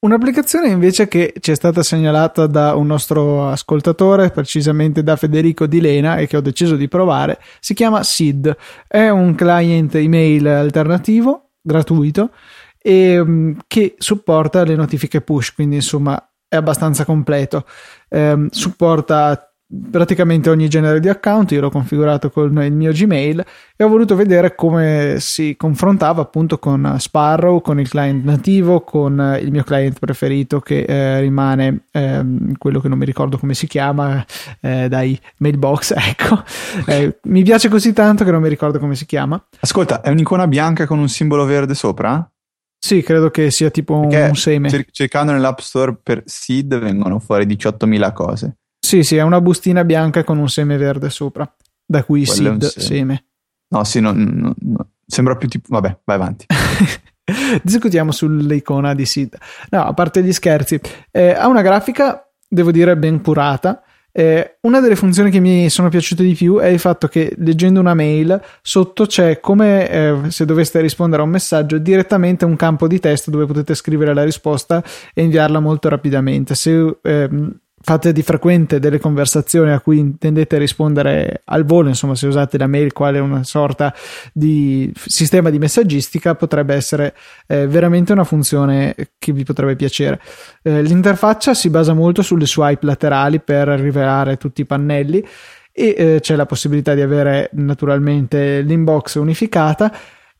[0.04, 5.80] Un'applicazione invece che ci è stata segnalata da un nostro ascoltatore, precisamente da Federico Di
[5.80, 8.56] Lena, e che ho deciso di provare, si chiama SID.
[8.88, 12.30] È un client email alternativo, gratuito,
[12.78, 17.64] e mm, che supporta le notifiche push, quindi insomma è abbastanza completo.
[18.08, 19.51] Eh, supporta
[19.90, 23.44] praticamente ogni genere di account, io l'ho configurato con il mio Gmail
[23.76, 29.38] e ho voluto vedere come si confrontava appunto con Sparrow, con il client nativo, con
[29.40, 32.24] il mio client preferito che eh, rimane eh,
[32.58, 34.24] quello che non mi ricordo come si chiama,
[34.60, 36.42] eh, dai Mailbox, ecco.
[36.86, 39.42] Eh, mi piace così tanto che non mi ricordo come si chiama.
[39.60, 42.26] Ascolta, è un'icona bianca con un simbolo verde sopra?
[42.84, 44.86] Sì, credo che sia tipo Perché un seme.
[44.90, 48.56] cercando nell'App Store per seed vengono fuori 18.000 cose.
[48.84, 51.50] Sì, sì, è una bustina bianca con un seme verde sopra,
[51.86, 52.86] da cui Quello seed, seme.
[52.86, 53.24] seme.
[53.68, 55.68] No, sì, no, no, no, sembra più tipo...
[55.68, 56.46] Vabbè, vai avanti.
[57.62, 59.38] Discutiamo sull'icona di seed.
[59.70, 60.80] No, a parte gli scherzi,
[61.12, 63.82] eh, ha una grafica, devo dire, ben curata.
[64.10, 67.80] Eh, una delle funzioni che mi sono piaciute di più è il fatto che leggendo
[67.80, 72.86] una mail sotto c'è come eh, se doveste rispondere a un messaggio direttamente un campo
[72.86, 76.54] di testo dove potete scrivere la risposta e inviarla molto rapidamente.
[76.54, 82.26] Se ehm, fate di frequente delle conversazioni a cui intendete rispondere al volo, insomma, se
[82.26, 83.94] usate la mail quale una sorta
[84.32, 87.14] di sistema di messaggistica, potrebbe essere
[87.46, 90.20] eh, veramente una funzione che vi potrebbe piacere.
[90.62, 95.26] Eh, l'interfaccia si basa molto sulle swipe laterali per rivelare tutti i pannelli
[95.72, 99.92] e eh, c'è la possibilità di avere naturalmente l'inbox unificata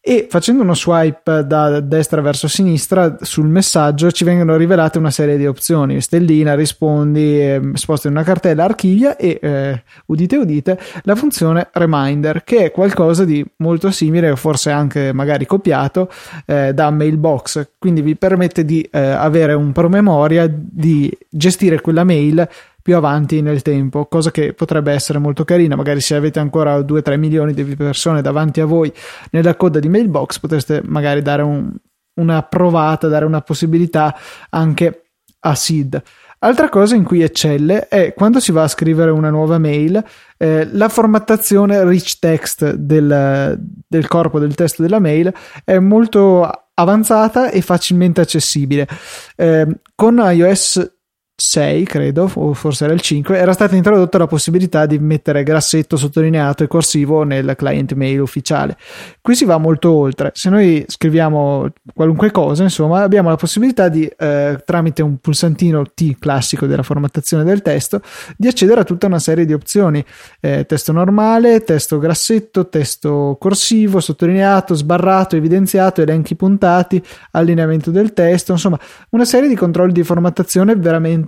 [0.05, 5.37] e facendo uno swipe da destra verso sinistra sul messaggio ci vengono rivelate una serie
[5.37, 6.01] di opzioni.
[6.01, 12.43] Stellina, rispondi, eh, sposta in una cartella, archivia e eh, udite udite la funzione reminder
[12.43, 16.11] che è qualcosa di molto simile o forse anche magari copiato
[16.47, 17.75] eh, da mailbox.
[17.79, 22.49] Quindi vi permette di eh, avere un promemoria di gestire quella mail
[22.83, 25.77] più avanti nel tempo, cosa che potrebbe essere molto carina.
[25.77, 28.92] Magari se avete ancora 2-3 milioni di persone davanti a voi
[29.31, 31.73] nella coda di Mailbox, potreste magari dare un,
[32.14, 34.14] una provata, dare una possibilità
[34.51, 35.05] anche
[35.40, 36.03] a Sid.
[36.45, 40.03] Altra cosa in cui eccelle è quando si va a scrivere una nuova mail,
[40.37, 45.33] eh, la formattazione rich text del, del, corpo del testo della mail
[45.64, 48.88] è molto avanzata e facilmente accessibile.
[49.37, 51.02] Eh, con iOS
[51.35, 55.97] 6, credo, o forse era il 5, era stata introdotta la possibilità di mettere grassetto
[55.97, 58.77] sottolineato e corsivo nel client mail ufficiale.
[59.21, 60.31] Qui si va molto oltre.
[60.35, 66.16] Se noi scriviamo qualunque cosa, insomma, abbiamo la possibilità di, eh, tramite un pulsantino T
[66.18, 68.03] classico della formattazione del testo,
[68.37, 70.05] di accedere a tutta una serie di opzioni.
[70.38, 78.53] Eh, testo normale, testo grassetto, testo corsivo, sottolineato, sbarrato, evidenziato, elenchi puntati, allineamento del testo,
[78.53, 78.79] insomma,
[79.11, 81.21] una serie di controlli di formattazione veramente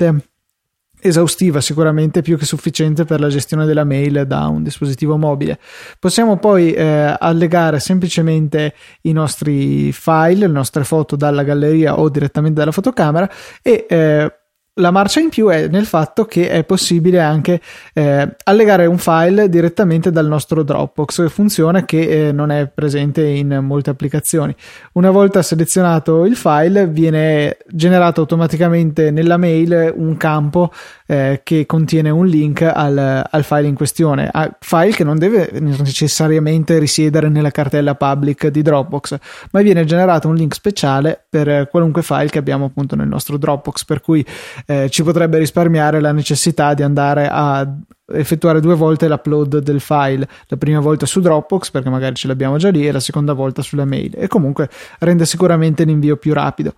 [1.00, 5.59] esaustiva, sicuramente più che sufficiente per la gestione della mail da un dispositivo mobile.
[5.98, 12.59] Possiamo poi eh, allegare semplicemente i nostri file, le nostre foto dalla galleria o direttamente
[12.59, 13.30] dalla fotocamera
[13.61, 14.33] e eh,
[14.79, 17.61] la marcia in più è nel fatto che è possibile anche
[17.93, 23.61] eh, allegare un file direttamente dal nostro Dropbox, funzione che eh, non è presente in
[23.63, 24.55] molte applicazioni.
[24.93, 30.73] Una volta selezionato il file, viene generato automaticamente nella mail un campo
[31.07, 36.79] eh, che contiene un link al, al file in questione, file che non deve necessariamente
[36.79, 39.19] risiedere nella cartella public di Dropbox,
[39.53, 43.85] ma viene generato un link speciale per qualunque file che abbiamo appunto nel nostro Dropbox,
[43.85, 44.25] per cui
[44.66, 47.66] eh, ci potrebbe risparmiare la necessità di andare a
[48.12, 52.59] effettuare due volte l'upload del file, la prima volta su Dropbox perché magari ce l'abbiamo
[52.59, 56.74] già lì e la seconda volta sulla mail e comunque rende sicuramente l'invio più rapido.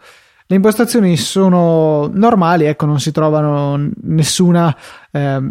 [0.49, 4.75] Le impostazioni sono normali, ecco, non si trovano nessuna
[5.11, 5.51] eh,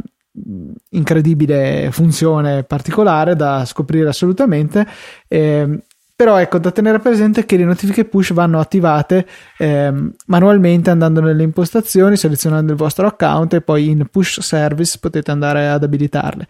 [0.92, 4.88] incredibile funzione particolare da scoprire assolutamente.
[5.28, 5.84] Eh,
[6.16, 9.94] però ecco da tenere presente che le notifiche push vanno attivate eh,
[10.28, 15.68] manualmente andando nelle impostazioni, selezionando il vostro account e poi in push service potete andare
[15.68, 16.48] ad abilitarle.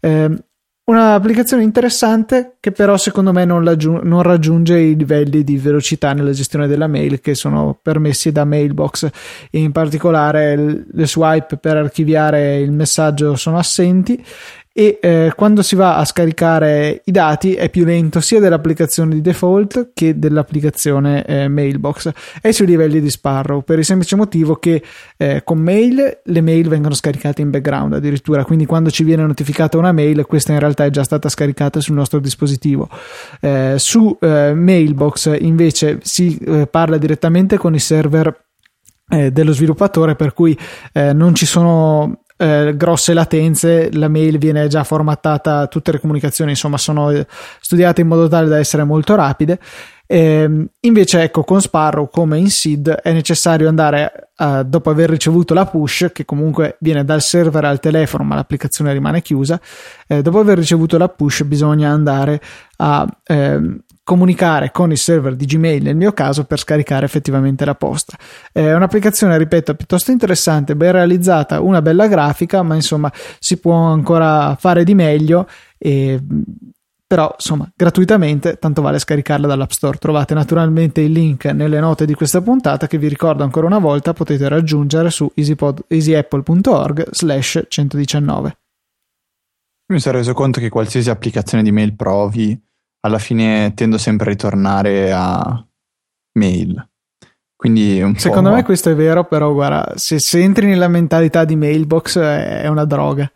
[0.00, 0.42] Eh,
[0.88, 3.62] Un'applicazione interessante che però secondo me non,
[4.04, 9.06] non, raggiunge i livelli di velocità nella gestione della mail che sono permessi da Mailbox.
[9.50, 10.56] In particolare
[10.90, 14.24] le swipe per archiviare il messaggio sono assenti
[14.78, 19.20] e eh, quando si va a scaricare i dati è più lento sia dell'applicazione di
[19.20, 22.12] default che dell'applicazione eh, Mailbox.
[22.40, 24.80] E sui livelli di Sparrow per il semplice motivo che
[25.16, 29.78] eh, con mail le mail vengono scaricate in background addirittura quindi quando ci viene notificata
[29.78, 32.88] una mail questa in realtà è già stata scaricata sul nostro dispositivo.
[33.40, 38.46] Eh, su eh, Mailbox invece si eh, parla direttamente con i server
[39.08, 40.54] dello sviluppatore, per cui
[40.92, 46.50] eh, non ci sono eh, grosse latenze, la mail viene già formattata, tutte le comunicazioni
[46.50, 47.26] insomma sono eh,
[47.60, 49.58] studiate in modo tale da essere molto rapide.
[50.10, 55.52] Eh, invece, ecco, con Sparrow come in SID è necessario andare uh, dopo aver ricevuto
[55.52, 59.60] la push, che comunque viene dal server al telefono, ma l'applicazione rimane chiusa.
[60.06, 62.40] Eh, dopo aver ricevuto la push, bisogna andare
[62.76, 63.60] a eh,
[64.08, 68.16] comunicare con il server di Gmail nel mio caso per scaricare effettivamente la posta.
[68.50, 74.56] È un'applicazione, ripeto, piuttosto interessante, ben realizzata, una bella grafica, ma insomma si può ancora
[74.58, 76.18] fare di meglio e
[77.06, 82.12] però insomma gratuitamente tanto vale scaricarla dall'app store trovate naturalmente il link nelle note di
[82.12, 88.58] questa puntata che vi ricordo ancora una volta potete raggiungere su easyapple.org slash 119
[89.86, 92.67] mi sono reso conto che qualsiasi applicazione di mail provi
[93.00, 95.66] alla fine tendo sempre a ritornare a
[96.38, 96.88] mail.
[97.58, 102.18] Quindi Secondo me questo è vero, però guarda, se, se, entri nella mentalità di Mailbox
[102.18, 103.28] è una droga.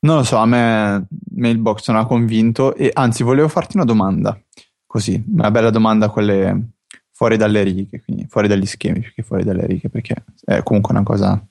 [0.00, 4.38] Non lo so, a me Mailbox non ha convinto e anzi volevo farti una domanda,
[4.84, 6.72] così, una bella domanda, quelle
[7.12, 10.92] fuori dalle righe, quindi fuori dagli schemi più che fuori dalle righe, perché è comunque
[10.92, 11.42] una cosa,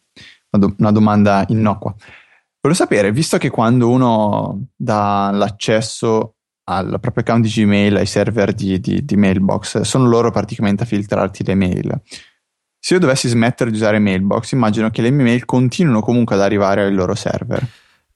[0.52, 1.96] una domanda innocua.
[2.62, 8.54] Volevo sapere, visto che quando uno dà l'accesso al proprio account di Gmail, ai server
[8.54, 12.02] di, di, di, Mailbox, sono loro praticamente a filtrarti le mail.
[12.80, 16.42] Se io dovessi smettere di usare Mailbox, immagino che le mie mail continuino comunque ad
[16.42, 17.66] arrivare ai loro server.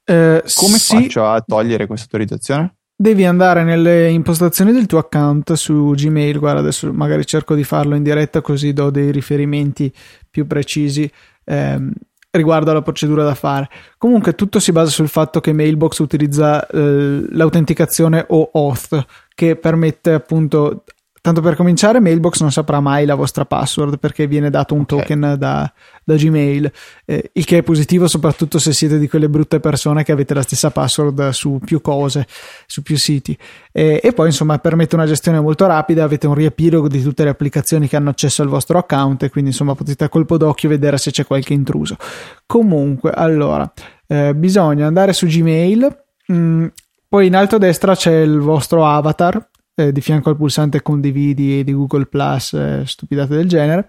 [0.04, 0.96] Eh, Come sì.
[0.96, 2.76] faccio a togliere questa autorizzazione?
[3.00, 6.40] Devi andare nelle impostazioni del tuo account su Gmail.
[6.40, 9.94] Guarda, adesso magari cerco di farlo in diretta così do dei riferimenti
[10.30, 11.10] più precisi.
[11.44, 11.92] Eh,
[12.38, 13.70] riguardo alla procedura da fare.
[13.98, 20.14] Comunque tutto si basa sul fatto che Mailbox utilizza eh, l'autenticazione o auth che permette
[20.14, 20.84] appunto
[21.28, 25.00] Tanto per cominciare, Mailbox non saprà mai la vostra password perché viene dato un okay.
[25.00, 25.70] token da,
[26.02, 26.72] da Gmail,
[27.04, 30.42] eh, il che è positivo soprattutto se siete di quelle brutte persone che avete la
[30.42, 32.26] stessa password su più cose,
[32.66, 33.38] su più siti.
[33.74, 37.30] Eh, e poi, insomma, permette una gestione molto rapida, avete un riepilogo di tutte le
[37.30, 40.98] applicazioni che hanno accesso al vostro account e quindi, insomma, potete a colpo d'occhio vedere
[40.98, 41.98] se c'è qualche intruso.
[42.46, 43.70] Comunque, allora,
[44.08, 46.04] eh, bisogna andare su Gmail.
[46.28, 46.66] Mh, mm,
[47.10, 49.46] poi in alto a destra c'è il vostro avatar
[49.78, 53.86] eh, di fianco al pulsante condividi di Google Plus, eh, stupidate del genere.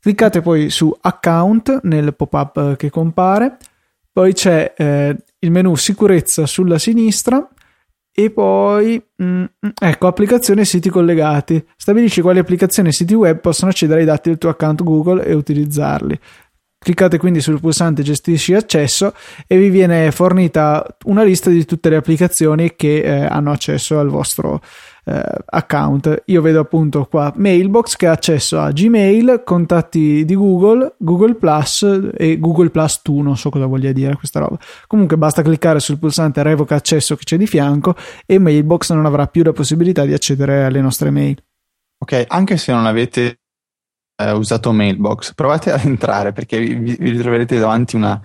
[0.00, 3.56] Cliccate poi su account nel pop-up che compare,
[4.12, 7.48] poi c'è eh, il menu sicurezza sulla sinistra
[8.12, 9.44] e poi mm,
[9.80, 11.64] ecco applicazioni e siti collegati.
[11.76, 15.32] Stabilisci quali applicazioni e siti web possono accedere ai dati del tuo account Google e
[15.32, 16.18] utilizzarli.
[16.80, 19.12] Cliccate quindi sul pulsante gestisci accesso
[19.46, 24.08] e vi viene fornita una lista di tutte le applicazioni che eh, hanno accesso al
[24.08, 24.60] vostro eh,
[25.46, 26.22] account.
[26.26, 32.10] Io vedo appunto qua Mailbox che ha accesso a Gmail, contatti di Google, Google Plus
[32.16, 34.58] e Google Plus 2, non so cosa voglia dire questa roba.
[34.86, 37.94] Comunque basta cliccare sul pulsante revoca accesso che c'è di fianco
[38.26, 41.42] e Mailbox non avrà più la possibilità di accedere alle nostre mail.
[42.00, 43.40] Ok, anche se non avete
[44.16, 48.20] eh, usato Mailbox, provate ad entrare perché vi, vi ritroverete davanti una,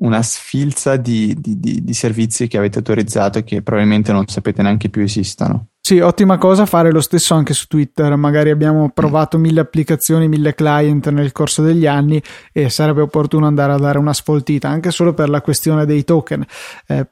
[0.00, 4.62] una sfilza di, di, di, di, servizi che avete autorizzato e che probabilmente non sapete
[4.62, 5.69] neanche più esistano.
[5.82, 8.14] Sì, ottima cosa fare lo stesso anche su Twitter.
[8.14, 13.72] Magari abbiamo provato mille applicazioni, mille client nel corso degli anni e sarebbe opportuno andare
[13.72, 16.46] a dare una sfoltita anche solo per la questione dei token.
[16.86, 17.06] Eh,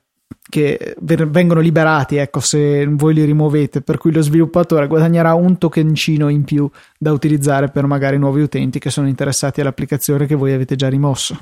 [0.50, 6.28] che vengono liberati ecco se voi li rimuovete per cui lo sviluppatore guadagnerà un tokencino
[6.28, 10.74] in più da utilizzare per magari nuovi utenti che sono interessati all'applicazione che voi avete
[10.74, 11.38] già rimosso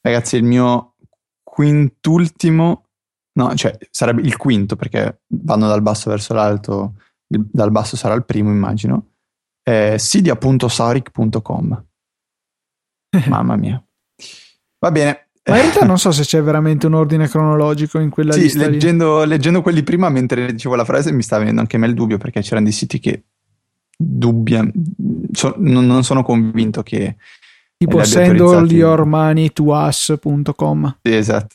[0.00, 0.94] ragazzi il mio
[1.44, 2.83] quintultimo
[3.34, 6.94] no cioè sarebbe il quinto perché vanno dal basso verso l'alto
[7.28, 9.12] il, dal basso sarà il primo immagino
[9.62, 11.84] è sidia.sauric.com
[13.28, 13.84] mamma mia
[14.78, 18.32] va bene ma in realtà non so se c'è veramente un ordine cronologico in quella
[18.32, 18.66] sì, lista.
[18.66, 22.16] Leggendo, leggendo, quelli prima, mentre dicevo la frase, mi sta venendo anche me il dubbio
[22.16, 23.24] perché c'erano dei siti che
[23.94, 24.66] dubbia,
[25.32, 27.16] so, non, non, sono convinto che.
[27.76, 30.98] Tipo send all your money to us.com.
[31.02, 31.54] Sì, esatto.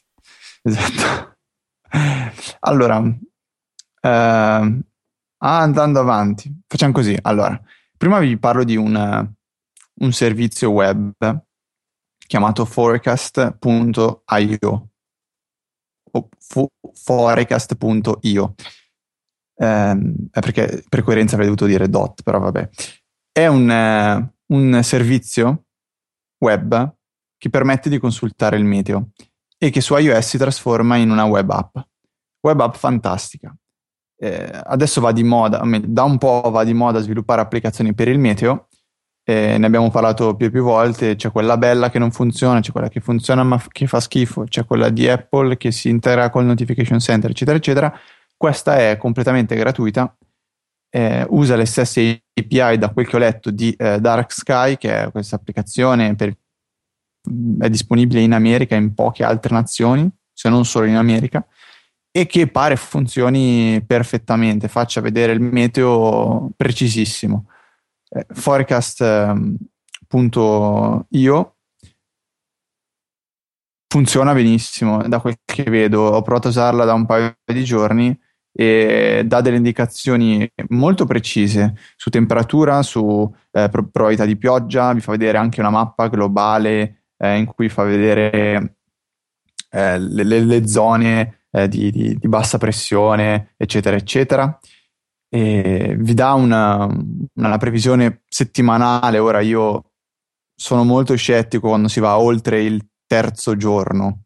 [0.62, 1.38] esatto.
[2.62, 3.04] Allora,
[4.02, 4.80] eh,
[5.38, 7.18] andando avanti, facciamo così.
[7.22, 7.60] Allora,
[7.98, 9.34] prima vi parlo di un,
[9.94, 11.14] un servizio web
[12.18, 14.10] chiamato forecast.io
[16.12, 16.30] o
[16.94, 18.56] forecast.io
[19.56, 22.70] eh, perché per coerenza avrei dovuto dire dot però vabbè.
[23.32, 25.66] È un, eh, un servizio
[26.44, 26.96] web
[27.38, 29.10] che permette di consultare il meteo
[29.60, 31.78] e che su iOS si trasforma in una web app
[32.42, 33.56] web app fantastica
[34.18, 38.18] eh, adesso va di moda da un po' va di moda sviluppare applicazioni per il
[38.20, 38.70] meteo
[39.30, 42.72] eh, ne abbiamo parlato più e più volte, c'è quella bella che non funziona, c'è
[42.72, 46.46] quella che funziona ma che fa schifo, c'è quella di Apple che si integra col
[46.46, 48.00] Notification Center, eccetera, eccetera.
[48.36, 50.18] Questa è completamente gratuita,
[50.90, 55.04] eh, usa le stesse API da quel che ho letto di eh, Dark Sky, che
[55.04, 56.36] è questa applicazione per,
[57.60, 61.46] è disponibile in America e in poche altre nazioni, se non solo in America,
[62.12, 67.46] e che pare funzioni perfettamente, faccia vedere il meteo precisissimo
[68.10, 69.58] eh, forecast.io
[73.92, 76.02] funziona benissimo da quel che vedo.
[76.02, 78.18] Ho provato a usarla da un paio di giorni
[78.52, 85.12] e dà delle indicazioni molto precise su temperatura, su eh, probabilità di pioggia, vi fa
[85.12, 88.78] vedere anche una mappa globale eh, in cui fa vedere
[89.70, 94.60] eh, le, le, zone eh, di, di, di, bassa pressione, eccetera, eccetera
[95.30, 96.90] e vi dà una,
[97.36, 99.20] una previsione settimanale.
[99.20, 99.92] Ora io
[100.56, 104.24] sono molto scettico quando si va oltre il terzo giorno.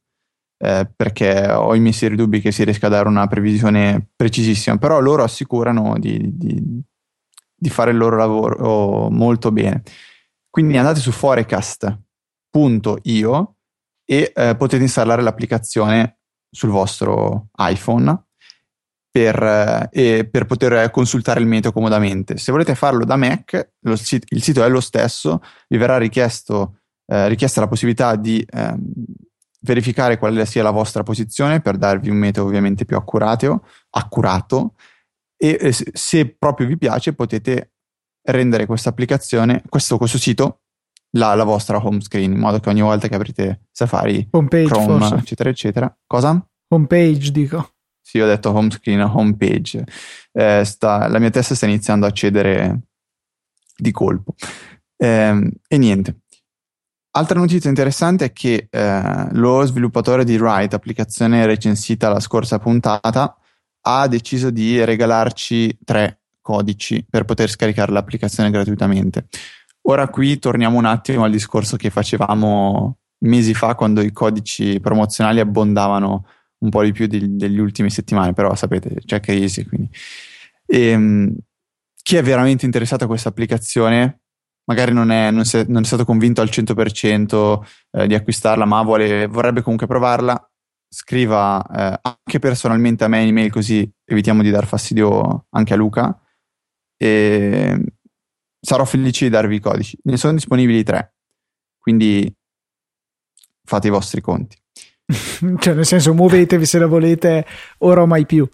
[0.58, 4.78] Eh, perché ho i miei seri dubbi che si riesca a dare una previsione precisissima,
[4.78, 6.82] però loro assicurano di, di,
[7.54, 9.84] di fare il loro lavoro molto bene.
[10.50, 11.12] Quindi andate su
[12.54, 13.56] forecast.io
[14.06, 18.26] e eh, potete installare l'applicazione sul vostro iPhone
[19.10, 22.38] per, eh, per, poter consultare il meteo comodamente.
[22.38, 27.28] Se volete farlo da Mac, sit- il sito è lo stesso, vi verrà richiesto, eh,
[27.28, 28.76] richiesta la possibilità di eh,
[29.62, 34.76] verificare quale sia la vostra posizione per darvi un meteo ovviamente più accurato, accurato
[35.38, 37.74] e se proprio vi piace potete
[38.24, 40.63] rendere questa applicazione, questo, questo sito,
[41.16, 45.00] la, la, vostra home screen, in modo che ogni volta che aprite Safari, Homepage, Chrome,
[45.00, 45.16] forse.
[45.16, 45.98] eccetera, eccetera.
[46.06, 46.46] Cosa?
[46.70, 47.70] Homepage, dico.
[48.02, 49.84] Sì, ho detto home screen, home page.
[50.32, 52.82] Eh, sta, la mia testa sta iniziando a cedere
[53.76, 54.36] di colpo.
[54.96, 56.18] Eh, e niente.
[57.16, 63.38] Altra notizia interessante è che eh, lo sviluppatore di Write, applicazione recensita la scorsa puntata,
[63.82, 69.28] ha deciso di regalarci tre codici per poter scaricare l'applicazione gratuitamente.
[69.86, 75.40] Ora qui torniamo un attimo al discorso che facevamo mesi fa quando i codici promozionali
[75.40, 76.26] abbondavano
[76.60, 79.66] un po' di più di, degli ultimi settimane, però sapete, c'è crisi.
[79.66, 79.90] Quindi.
[80.66, 81.36] E, ehm,
[82.02, 84.22] chi è veramente interessato a questa applicazione,
[84.66, 87.62] magari non è, non, è, non è, stato convinto al 100%
[87.92, 90.50] eh, di acquistarla, ma vuole, vorrebbe comunque provarla,
[90.88, 95.76] scriva eh, anche personalmente a me in email così evitiamo di dar fastidio anche a
[95.76, 96.16] Luca
[96.96, 97.93] e
[98.64, 99.98] sarò felice di darvi i codici.
[100.04, 101.16] Ne sono disponibili tre,
[101.78, 102.34] quindi
[103.66, 104.58] fate i vostri conti.
[105.60, 107.46] cioè, nel senso, muovetevi se la volete
[107.80, 108.48] ora o mai più.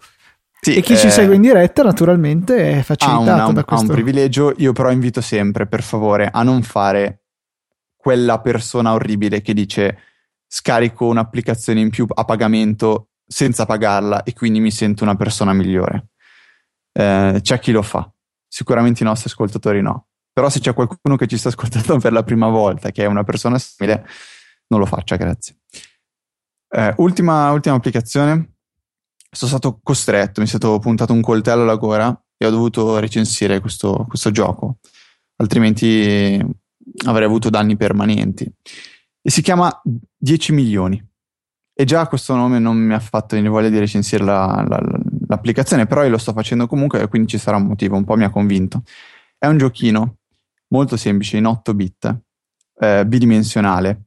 [0.60, 3.86] Sì, e chi eh, ci segue in diretta, naturalmente, è facilitato ha, una, da questo.
[3.86, 4.52] Ha un privilegio.
[4.58, 7.22] Io, però, invito sempre, per favore, a non fare
[7.96, 9.98] quella persona orribile che dice
[10.46, 16.08] scarico un'applicazione in più a pagamento senza pagarla e quindi mi sento una persona migliore.
[16.92, 18.12] Eh, c'è chi lo fa,
[18.50, 20.08] sicuramente i nostri ascoltatori no.
[20.32, 23.24] Però se c'è qualcuno che ci sta ascoltando per la prima volta, che è una
[23.24, 24.06] persona simile,
[24.68, 25.56] non lo faccia, grazie.
[26.68, 28.54] Eh, ultima, ultima applicazione.
[29.30, 33.60] Sono stato costretto, mi è stato puntato un coltello alla gola e ho dovuto recensire
[33.60, 34.78] questo, questo gioco,
[35.36, 36.44] altrimenti
[37.06, 38.50] avrei avuto danni permanenti.
[39.22, 39.70] E si chiama
[40.16, 41.08] 10 milioni.
[41.72, 44.80] E già questo nome non mi ha fatto voglia di recensire la, la,
[45.30, 48.16] l'applicazione, però io lo sto facendo comunque e quindi ci sarà un motivo, un po'
[48.16, 48.82] mi ha convinto.
[49.38, 50.16] È un giochino
[50.68, 52.20] molto semplice, in 8 bit,
[52.80, 54.06] eh, bidimensionale,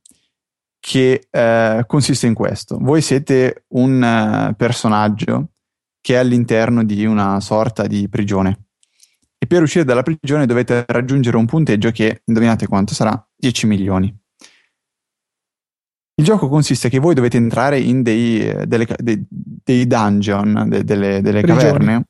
[0.80, 2.78] che eh, consiste in questo.
[2.78, 5.52] Voi siete un uh, personaggio
[6.02, 8.66] che è all'interno di una sorta di prigione
[9.38, 14.23] e per uscire dalla prigione dovete raggiungere un punteggio che, indovinate quanto sarà, 10 milioni.
[16.24, 20.86] Il gioco consiste che voi dovete entrare in dei, eh, delle, dei, dei dungeon, de,
[20.86, 22.06] delle, delle caverne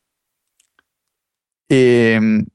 [1.65, 2.45] e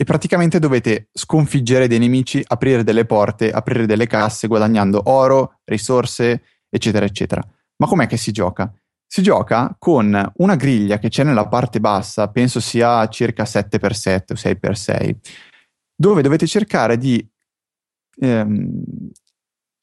[0.00, 6.42] e praticamente dovete sconfiggere dei nemici, aprire delle porte, aprire delle casse guadagnando oro, risorse,
[6.68, 7.44] eccetera, eccetera.
[7.78, 8.72] Ma com'è che si gioca?
[9.04, 14.34] Si gioca con una griglia che c'è nella parte bassa, penso sia circa 7x7 o
[14.34, 15.16] 6x6,
[15.96, 17.28] dove dovete cercare di
[18.20, 18.82] ehm,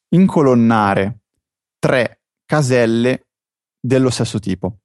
[0.10, 1.20] incolonnare
[1.80, 3.28] tre caselle
[3.80, 4.78] dello stesso tipo.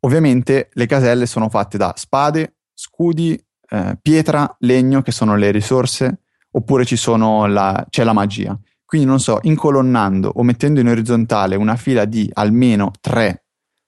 [0.00, 6.22] Ovviamente le caselle sono fatte da spade, scudi, eh, pietra, legno, che sono le risorse,
[6.50, 6.84] oppure
[7.48, 8.58] la, c'è la magia.
[8.84, 13.44] Quindi, non so, incolonnando o mettendo in orizzontale una fila di almeno tre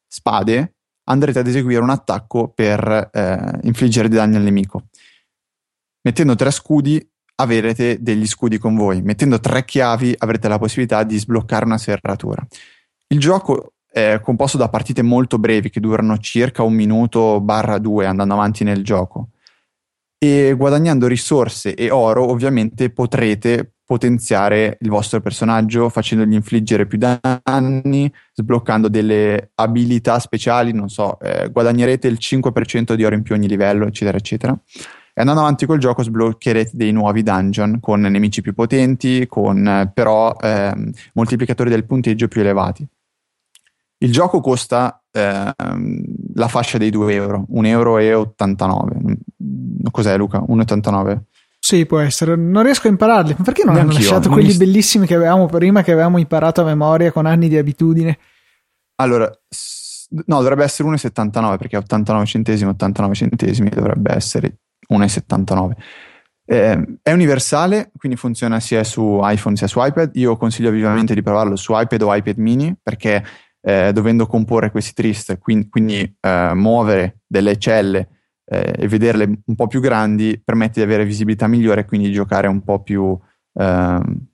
[0.07, 4.85] spade, andrete ad eseguire un attacco per eh, infliggere danni al nemico.
[6.03, 7.07] Mettendo tre scudi
[7.37, 9.03] avrete degli scudi con voi.
[9.03, 12.47] Mettendo tre chiavi avrete la possibilità di sbloccare una serratura.
[13.09, 18.07] Il gioco è composto da partite molto brevi che durano circa un minuto barra due
[18.07, 19.29] andando avanti nel gioco.
[20.19, 28.13] E guadagnando risorse e oro ovviamente potrete potenziare il vostro personaggio facendogli infliggere più danni,
[28.33, 33.47] sbloccando delle abilità speciali, non so, eh, guadagnerete il 5% di oro in più ogni
[33.47, 34.59] livello, eccetera, eccetera.
[35.17, 39.91] E andando avanti col gioco sbloccherete dei nuovi dungeon con nemici più potenti, con eh,
[39.95, 40.75] però eh,
[41.13, 42.85] moltiplicatori del punteggio più elevati.
[43.99, 45.53] Il gioco costa eh,
[46.35, 48.29] la fascia dei 2 euro, 1,89 euro.
[49.93, 50.41] Cos'è Luca?
[50.41, 51.19] 1,89?
[51.61, 52.35] Sì, può essere.
[52.35, 53.35] Non riesco a impararli.
[53.35, 54.57] Perché non hanno lasciato quelli mi...
[54.57, 58.19] bellissimi che avevamo prima, che avevamo imparato a memoria con anni di abitudine?
[58.97, 59.31] Allora,
[60.27, 64.59] no, dovrebbe essere 1,79 perché 89 centesimi, 89 centesimi dovrebbe essere
[64.89, 65.73] 1,79.
[66.47, 70.11] Eh, è universale, quindi funziona sia su iPhone sia su iPad.
[70.15, 73.25] Io consiglio vivamente di provarlo su iPad o iPad mini perché
[73.61, 78.09] eh, dovendo comporre questi trist, quindi, quindi eh, muovere delle celle
[78.45, 82.47] eh, e vederle un po' più grandi, permette di avere visibilità migliore e quindi giocare
[82.47, 83.19] un po' più
[83.55, 84.27] ehm,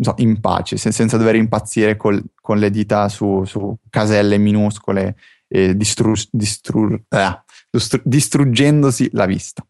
[0.00, 5.16] so, in pace, se, senza dover impazzire col, con le dita su, su caselle minuscole
[5.46, 7.42] e distru, distru, eh,
[7.78, 9.64] distru, distruggendosi la vista.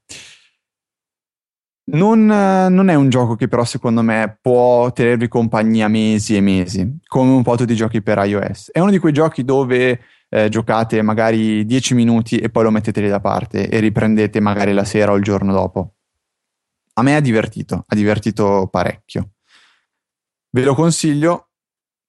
[1.90, 6.98] Non, non, è un gioco che però secondo me può tenervi compagnia mesi e mesi,
[7.06, 8.72] come un po' tutti i giochi per iOS.
[8.72, 9.98] È uno di quei giochi dove
[10.28, 14.74] eh, giocate magari 10 minuti e poi lo mettete lì da parte e riprendete magari
[14.74, 15.94] la sera o il giorno dopo.
[16.94, 19.30] A me ha divertito, ha divertito parecchio.
[20.50, 21.48] Ve lo consiglio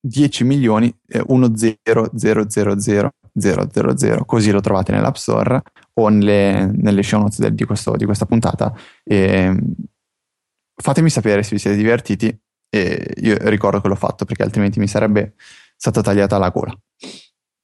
[0.02, 5.62] 10 milioni eh, 1000000, così lo trovate nell'App Store
[6.02, 8.74] o nelle, nelle show notes del, di, questo, di, questa puntata.
[9.04, 9.56] E
[10.76, 12.38] fatemi sapere se vi siete divertiti.
[12.72, 15.34] E io ricordo che l'ho fatto perché altrimenti mi sarebbe
[15.76, 16.78] stata tagliata la gola.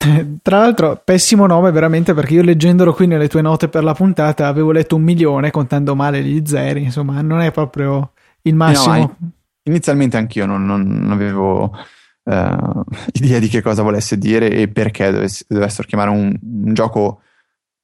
[0.42, 4.48] Tra l'altro, pessimo nome veramente perché io leggendolo qui nelle tue note per la puntata
[4.48, 8.12] avevo letto un milione contando male gli zeri, insomma, non è proprio
[8.44, 8.96] il massimo.
[8.96, 9.18] No,
[9.64, 11.76] inizialmente anch'io non, non avevo
[12.24, 12.84] uh,
[13.14, 17.22] idea di che cosa volesse dire e perché dovesse, dovessero chiamare un, un gioco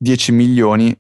[0.02, 0.98] 10 milioni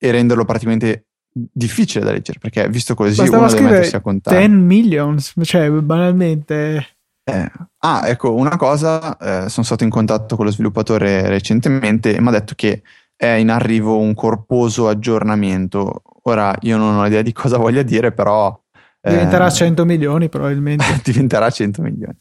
[0.00, 4.38] e renderlo praticamente difficile da leggere perché visto così Bastava uno deve mettersi a contare
[4.38, 10.46] 10 millions cioè banalmente eh, ah, ecco, una cosa, eh, sono stato in contatto con
[10.46, 12.82] lo sviluppatore recentemente e mi ha detto che
[13.14, 16.02] è in arrivo un corposo aggiornamento.
[16.22, 18.58] Ora io non ho idea di cosa voglia dire, però...
[19.02, 20.84] Eh, diventerà 100 milioni probabilmente.
[21.04, 22.16] diventerà 100 milioni.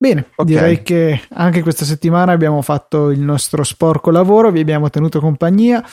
[0.00, 0.44] Bene, okay.
[0.44, 5.84] direi che anche questa settimana abbiamo fatto il nostro sporco lavoro, vi abbiamo tenuto compagnia.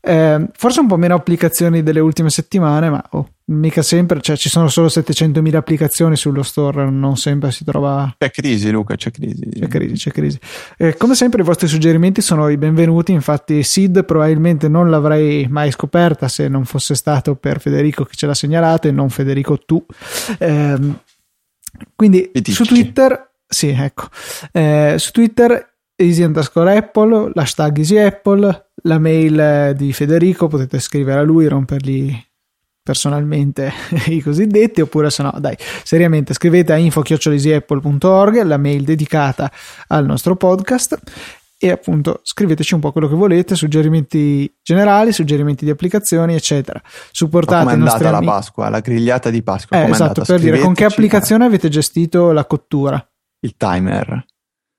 [0.00, 4.48] Eh, forse un po' meno applicazioni delle ultime settimane, ma oh, mica sempre, cioè ci
[4.48, 8.12] sono solo 700.000 applicazioni sullo store, non sempre si trova...
[8.18, 9.48] C'è crisi Luca, c'è crisi.
[9.48, 10.40] C'è crisi, c'è crisi.
[10.76, 15.70] Eh, come sempre i vostri suggerimenti sono i benvenuti, infatti Sid probabilmente non l'avrei mai
[15.70, 19.86] scoperta se non fosse stato per Federico che ce l'ha segnalato e non Federico tu.
[20.38, 20.78] Eh,
[21.94, 23.30] quindi su Twitter...
[23.52, 24.08] Sì, ecco.
[24.50, 31.20] Eh, su Twitter easy underscore apple, l'hashtag easy apple, la mail di Federico, potete scrivere
[31.20, 32.16] a lui, rompergli
[32.82, 33.72] personalmente
[34.08, 39.48] i cosiddetti oppure se no dai seriamente scrivete a info-easyapple.org la mail dedicata
[39.86, 40.98] al nostro podcast
[41.56, 46.82] e appunto scriveteci un po' quello che volete suggerimenti generali suggerimenti di applicazioni eccetera.
[47.12, 49.84] Supportate come è andata la Pasqua la grigliata di Pasqua?
[49.84, 53.06] Eh, esatto per dire con che applicazione avete gestito la cottura
[53.42, 54.24] il timer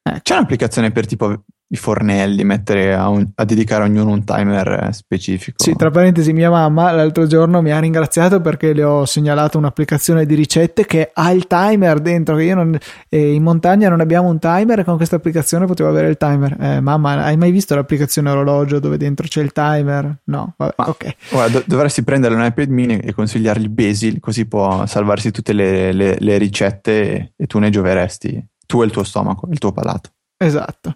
[0.04, 1.44] eh, c'è un'applicazione per tipo
[1.74, 5.64] i fornelli, mettere a, un, a, dedicare a ognuno un timer eh, specifico.
[5.64, 10.28] Sì, tra parentesi, mia mamma l'altro giorno mi ha ringraziato perché le ho segnalato un'applicazione
[10.28, 12.36] di ricette che ha il timer dentro.
[12.36, 12.78] Che io non,
[13.10, 16.58] eh, in montagna non abbiamo un timer e con questa applicazione potevo avere il timer.
[16.60, 20.20] Eh, mamma, hai mai visto l'applicazione orologio dove dentro c'è il timer?
[20.26, 21.16] No, vabbè, Ma, ok.
[21.32, 25.92] Guarda, do- dovresti prendere un iPad mini e consigliargli Basil, così può salvarsi tutte le,
[25.92, 28.52] le, le ricette e, e tu ne gioveresti.
[28.74, 30.10] Tu e il tuo stomaco, il tuo palato.
[30.36, 30.96] Esatto.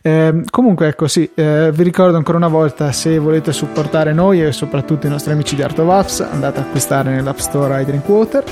[0.00, 4.52] Eh, comunque ecco sì, eh, vi ricordo ancora una volta se volete supportare noi e
[4.52, 8.44] soprattutto i nostri amici di Art of Apps andate a acquistare nell'App Store Water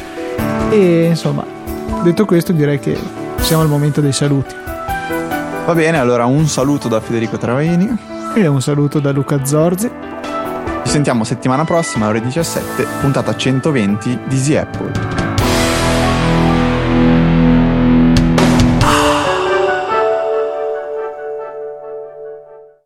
[0.71, 1.45] e insomma
[2.03, 2.99] detto questo direi che
[3.37, 4.57] siamo al momento dei saluti.
[5.65, 7.97] Va bene, allora un saluto da Federico Travaini
[8.35, 9.89] e un saluto da Luca Zorzi.
[10.83, 15.18] Ci sentiamo settimana prossima ore 17, puntata 120 di Easy Apple.